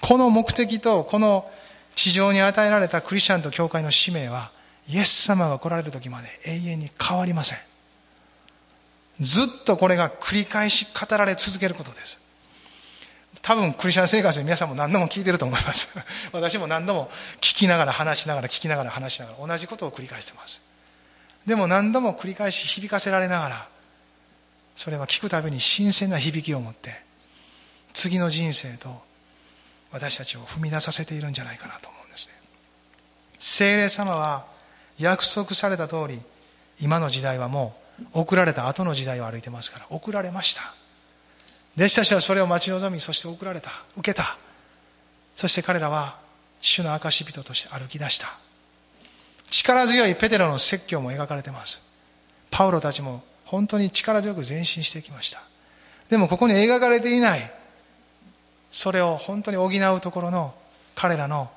[0.00, 1.50] この目的とこの
[1.94, 4.50] 地上に与えられたクリスチャンと教会の使命は
[4.88, 7.58] イエス様が来られる時まで永遠に変わりません。
[9.20, 12.20] ずっとこれが繰り返し語られ続けることです。
[13.42, 15.88] 多分クリスチャン生活で皆さんも何度も聞いてると思います。
[16.32, 20.62] 私も何度も聞きながら話しながら聞きながら話しながら同じことを繰り返してます。
[21.46, 23.68] でも何度も繰り返し響かせられながら
[24.74, 27.02] それは聞くたびに新鮮な響きを持って
[27.92, 29.02] 次の人生と
[29.94, 32.34] 私たちを踏み出させているんじゃないかなと思うんですね。
[33.38, 34.44] 聖霊様は
[34.98, 36.20] 約束された通り
[36.80, 37.76] 今の時代はも
[38.12, 40.62] う送られた後の時代を歩いてますから送られました。
[41.76, 43.70] 弟子たちはそれを待ち望みそして送られた。
[43.96, 44.36] 受けた。
[45.36, 46.18] そして彼らは
[46.60, 48.28] 主の証人として歩き出した。
[49.48, 51.80] 力強いペテロの説教も描かれてます。
[52.50, 55.40] パウロたちも本当に力強く前進してきました。
[56.10, 57.52] でもここに描かれていない
[58.74, 60.52] それを本当に補うところの
[60.96, 61.48] 彼らの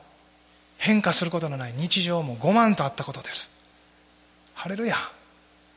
[0.78, 3.50] 変化することのない日常も5万とあったことです。
[4.54, 4.98] ハレルヤ。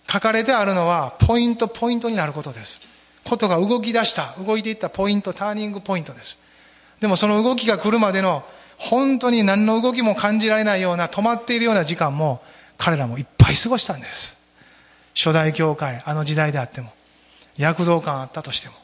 [0.07, 2.79] 書かれてあるのはポイントポイントになることです。
[3.25, 6.39] ことが動き出した動いていったポイントターニングポイントです。
[7.01, 8.45] でもその動きが来るまでの
[8.77, 12.43] 本当に何の動きも感じられないような止まっているような時間も
[12.77, 14.37] 彼らもいっぱい過ごしたんです。
[15.15, 16.93] 初代教会あの時代であっても
[17.57, 18.75] 躍動感あったとしても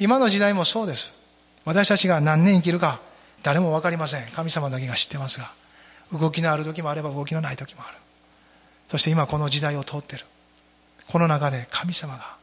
[0.00, 1.23] 今の時代もそうです。
[1.64, 3.00] 私たちが何年生きるか
[3.42, 4.26] 誰も分かりません。
[4.32, 5.50] 神様だけが知ってますが
[6.12, 7.98] 動きのある時もあれば動きのない時もある。
[8.90, 10.24] そして今この時代を通ってる。
[11.08, 12.36] この中で神様が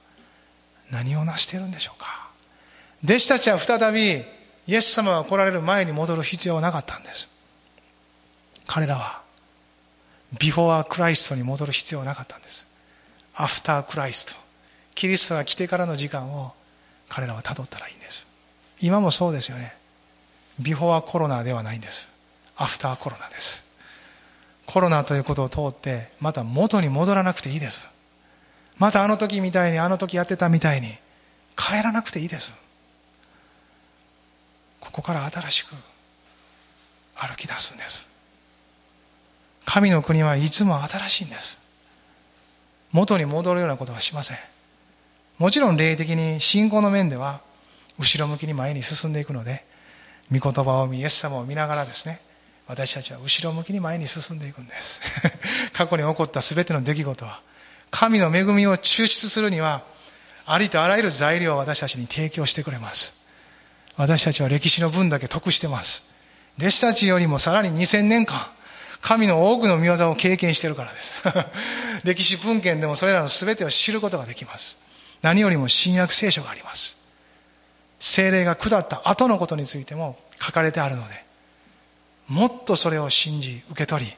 [0.91, 2.29] 何を成しているんでしょうか。
[3.03, 4.23] 弟子たちは再び
[4.67, 7.29] イエス様が来られる前に戻る必要はなかったんです。
[8.67, 9.21] 彼らは
[10.39, 12.65] ビフォークライストに戻る必要はなかったんです。
[13.35, 14.33] アフタークライスト。
[14.93, 16.53] キリストが来てからの時間を
[17.09, 18.30] 彼らは辿ったらいいんです。
[18.81, 19.75] 今もそうですよね。
[20.59, 22.07] ビフォーコロナではないんです。
[22.55, 23.63] アフターコロナです。
[24.65, 27.85] コロナということを通ってまた元に戻らなくていいです。
[28.77, 30.95] またあの時みたいにあの時やってたみたいに
[31.55, 32.51] 帰らなくていいです。
[34.79, 35.75] ここから新しく
[37.15, 38.07] 歩き出すんです。
[39.65, 41.57] 神の国はいつも新しいんです。
[42.91, 44.37] 元に戻るようなことはしません。
[45.37, 47.41] もちろん霊的に信仰の面では
[47.99, 49.63] 後ろ向きに前に進んでいくので
[50.31, 52.21] 御言葉を見イエス様を見ながらですね
[52.67, 55.01] 私たちは後ろ向きに前に進んでいくんです。
[55.73, 57.41] 過去に起こった全ての出来事は
[57.89, 59.83] 神の恵みを抽出するには
[60.45, 63.13] ありとあらゆる材料を私たちに提供してくれます。
[63.97, 66.03] 私たちは歴史の分だけ得してます。
[66.57, 68.47] 弟子たちよりもさらに2000年間
[69.01, 71.11] 神の多くの見業を経験してるからです。
[72.05, 74.77] 歴史文献でもそれらの全てを知ることができます。
[75.21, 77.00] 何よりも新約聖書があります。
[78.01, 81.23] 精霊が下った後のことについても書かれてあるので
[82.27, 84.13] もっとそれを信じ受け取り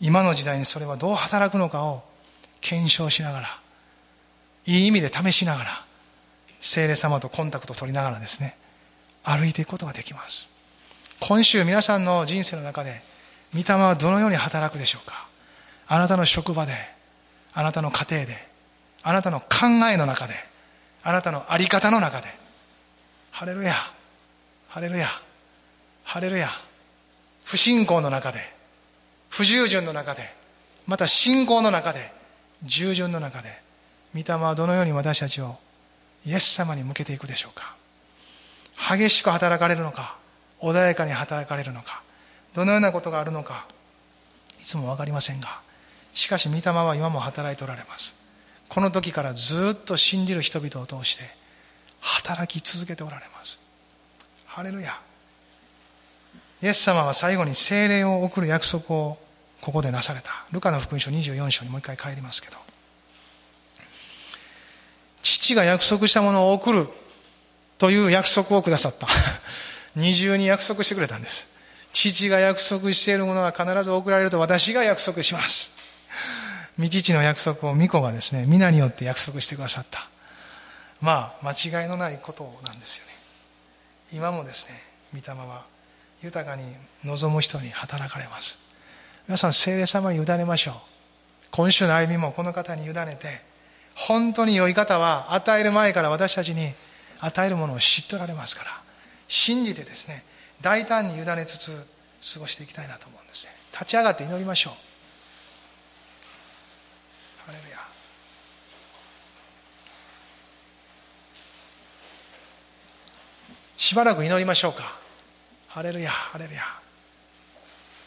[0.00, 2.04] 今の時代にそれはどう働くのかを
[2.60, 3.60] 検証しながら
[4.66, 5.84] いい意味で試しながら
[6.60, 8.56] 精霊様とコンタクトを取りながらですね
[9.24, 10.48] 歩いていくことができます。
[11.18, 13.02] 今週皆さんの人生の中で
[13.52, 15.26] 御霊はどのように働くでしょうか。
[15.88, 16.74] あなたの職場で
[17.52, 18.48] あなたの家庭で
[19.02, 20.34] あなたの考えの中で
[21.02, 22.39] あなたの在り方の中で
[23.40, 23.74] ハレルヤ。
[24.68, 25.08] ハレルヤ。
[26.04, 26.50] ハレルヤ。
[27.42, 28.40] 不信仰の中で
[29.30, 30.30] 不従順の中で
[30.86, 32.12] また信仰の中で
[32.64, 33.48] 従順の中で
[34.14, 35.56] 御霊はどのように私たちを
[36.26, 37.74] イエス様に向けていくでしょうか。
[38.94, 40.18] 激しく働かれるのか
[40.60, 42.02] 穏やかに働かれるのか
[42.54, 43.64] どのようなことがあるのか
[44.60, 45.62] いつも分かりませんが
[46.12, 48.14] しかし御霊は今も働いておられます。
[48.68, 51.39] この時からずっと信じる人々を通して
[52.00, 53.60] 働き続けておられます。
[54.46, 54.98] ハレルヤ。
[56.62, 59.18] イエス様は最後に精霊を送る約束を
[59.60, 60.30] ここでなされた。
[60.52, 62.56] ルカの福音書24章にもう一回帰りますけど。
[65.22, 66.88] 父が約束したものを送る
[67.78, 69.06] という約束をくださった。
[69.96, 71.48] 二重に約束してくれたんです。
[71.92, 75.72] 父が約束しているものは必ず送られると私が約束します。
[76.78, 80.09] 御父の約束を御子がですね皆によって約束してくださった。
[81.00, 83.12] まあ間違いのないことなんですよね。
[84.12, 84.74] 今もですね
[85.14, 85.64] 御霊は
[86.22, 86.64] 豊かに
[87.04, 88.58] 望む人に働かれます。
[89.26, 90.74] 皆さん聖霊様に委ねましょう。
[91.50, 93.40] 今週の歩みもこの方に委ねて
[93.94, 96.72] 本当に良い方は与える前から私たちに
[97.18, 98.70] 与えるものを知っておられますから
[99.28, 100.22] 信じてですね
[100.60, 101.86] 大胆に委ねつつ
[102.34, 103.52] 過ごしていきたいなと思うんですね。
[103.72, 104.74] 立ち上がって祈りましょう
[107.46, 107.78] ハレルヤ
[113.80, 114.94] しばらく祈りましょうか。
[115.68, 116.60] ハレルヤハレルヤ。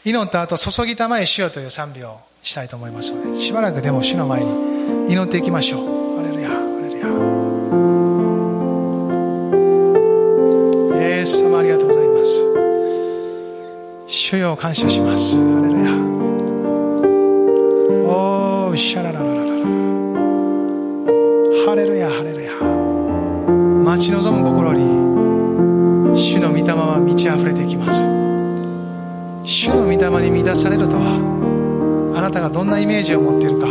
[0.04, 6.18] 祈った後注ぎたまえしようという賛美をしたいと思いますのでしばらくでも主の前に祈っていきましょう。
[6.18, 6.98] ハレルヤハレル
[11.00, 11.08] ヤ。
[11.18, 12.28] イエス様ありがとうございます。
[14.06, 15.34] 主よ感謝します。
[15.34, 15.90] ハレルヤ。
[18.06, 19.44] おーシャラララララ
[21.66, 22.52] ハレルヤハレルヤ。
[23.82, 25.13] 待ち望む心に
[26.14, 28.02] 主の御霊は満ち溢れていきます。
[29.44, 33.66] 主の御霊に満たされるとはあなたがどんなイメージを持っているか。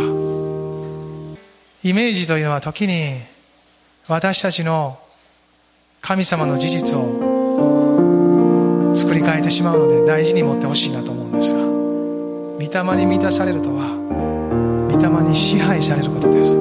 [1.82, 3.18] イメージというのは時に
[4.08, 4.98] 私たちの
[6.00, 13.88] 神様の事実を作り変えてしまうので大事に持ってほしいなと思うんですが御霊に満たされるとは
[14.92, 16.54] 御霊に支配されることです。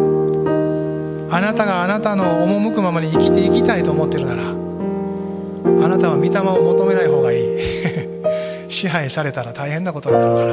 [1.30, 4.62] あなたがあなたの赴くままに生きていきたいと思っているなら
[5.66, 7.47] あなたは御霊を求めない方がいい。
[8.70, 10.47] 支配されたら大変なことになるから。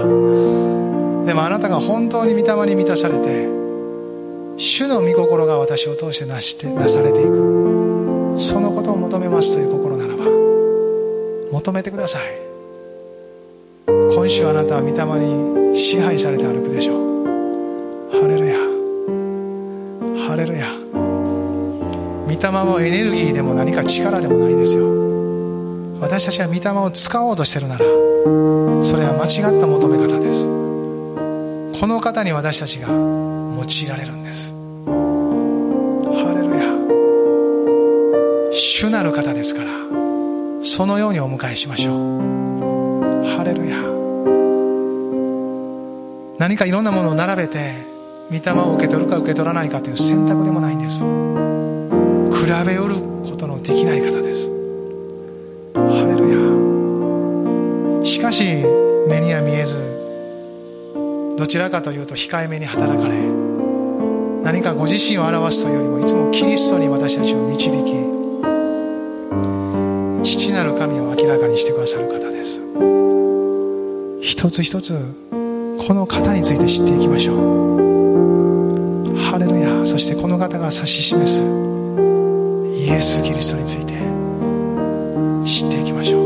[1.27, 3.49] でもあなたが本当に御霊に満たされて
[4.57, 8.35] 主の御心が私を通してなしてなされていく。
[8.37, 10.25] そのことを求めますという心ならば
[11.53, 12.23] 求めてください。
[14.15, 17.01] 今週あなたは御霊に支配されて歩くでしょう。
[22.51, 25.01] 霊はエネルギーでも何か力でもないですよ。
[26.01, 30.45] 私たちが御霊を使おうとしてるならそれは間違った求め方です。
[31.81, 34.51] この方に私たちが用いられるんです。
[36.07, 36.63] ハレルヤ。
[38.53, 39.71] 主なる方ですから
[40.63, 41.97] そのようにお迎えしましょう。
[43.37, 43.77] ハレルヤ。
[46.39, 47.75] 何かいろんなものを並べて
[48.31, 51.01] 御霊を受け取るか受け取らないかという選択でもないんです。
[52.65, 54.49] べ寄ることのできない方です。
[55.75, 56.29] ハレル
[58.01, 58.05] ヤ。
[58.05, 58.45] しかし
[59.09, 59.79] 目には見えず
[61.39, 63.15] どちらかというと控えめに働かれ
[64.43, 67.71] 何かご自身を表すというよりもいつもキリストに私たちを導
[70.25, 72.61] き父なる神を明らかにしてくださる方です。
[74.23, 74.99] 一つ一つ
[75.31, 79.17] この方について知っていきましょう。
[79.17, 79.87] ハレルヤ。
[79.87, 81.70] そしてこの方が指し示す
[82.91, 83.93] イエス・キリストについて
[85.49, 86.19] 知っていきましょ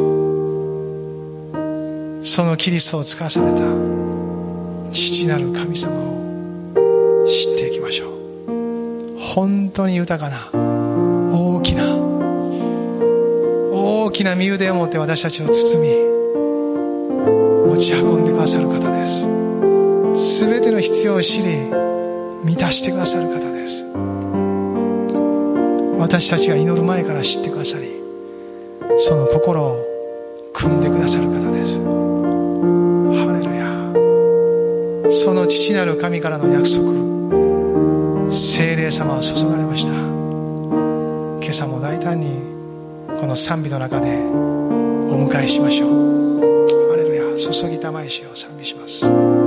[2.22, 2.26] う。
[2.26, 3.58] そのキリストを使わされた
[4.90, 8.12] 父なる神様を知っていきましょう。
[9.18, 10.48] 本当に豊かな
[11.36, 11.96] 大きな
[13.70, 15.90] 大きな身腕を持って私たちを包み
[17.74, 19.28] 持ち運んでくださる方です。
[20.40, 21.44] 全ての必要を知り
[22.42, 23.84] 満たしてくださる方です。
[26.14, 27.88] 私たちが祈る前から知ってくださり
[29.00, 29.84] その心を
[30.52, 31.80] 組んでくださる方です。
[31.80, 33.66] ハレルヤ。
[35.24, 38.30] その父なる神からの約束。
[38.30, 39.92] 精霊様は注がれました。
[39.94, 42.38] 今朝も大胆に
[43.20, 45.90] この賛美の中でお迎えしましょう。
[46.90, 47.24] ハレルヤ。
[47.36, 49.43] 注ぎたまえしを賛美します。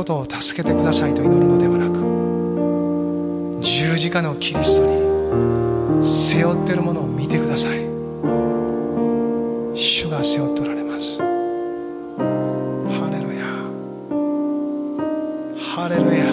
[0.00, 4.98] ことを助けてくださいと祈るのではなく十字架のキリストに
[6.02, 7.80] 背負っているものを見てください。
[9.76, 11.18] 主が背負っておられます。
[11.18, 11.26] ハ
[13.12, 13.44] レルヤ。
[15.76, 16.32] ハレルヤ。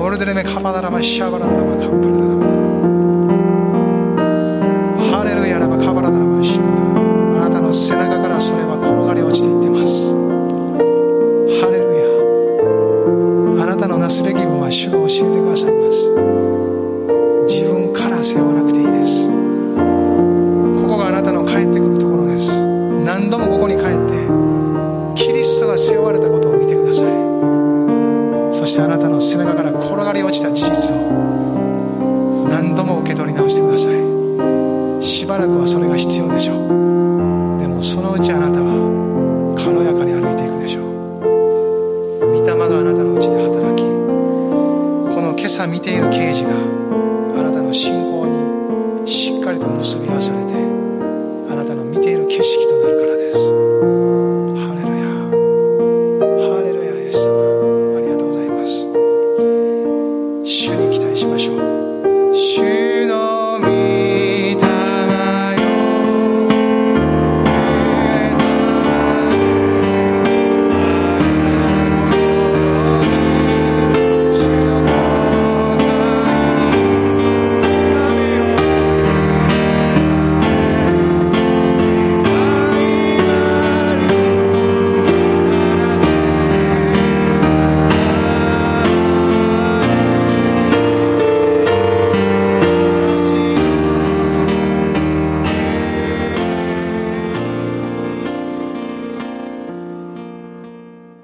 [0.00, 2.24] オルデレメカパダラマシャバラダラマカンパラダラ
[2.60, 2.65] マ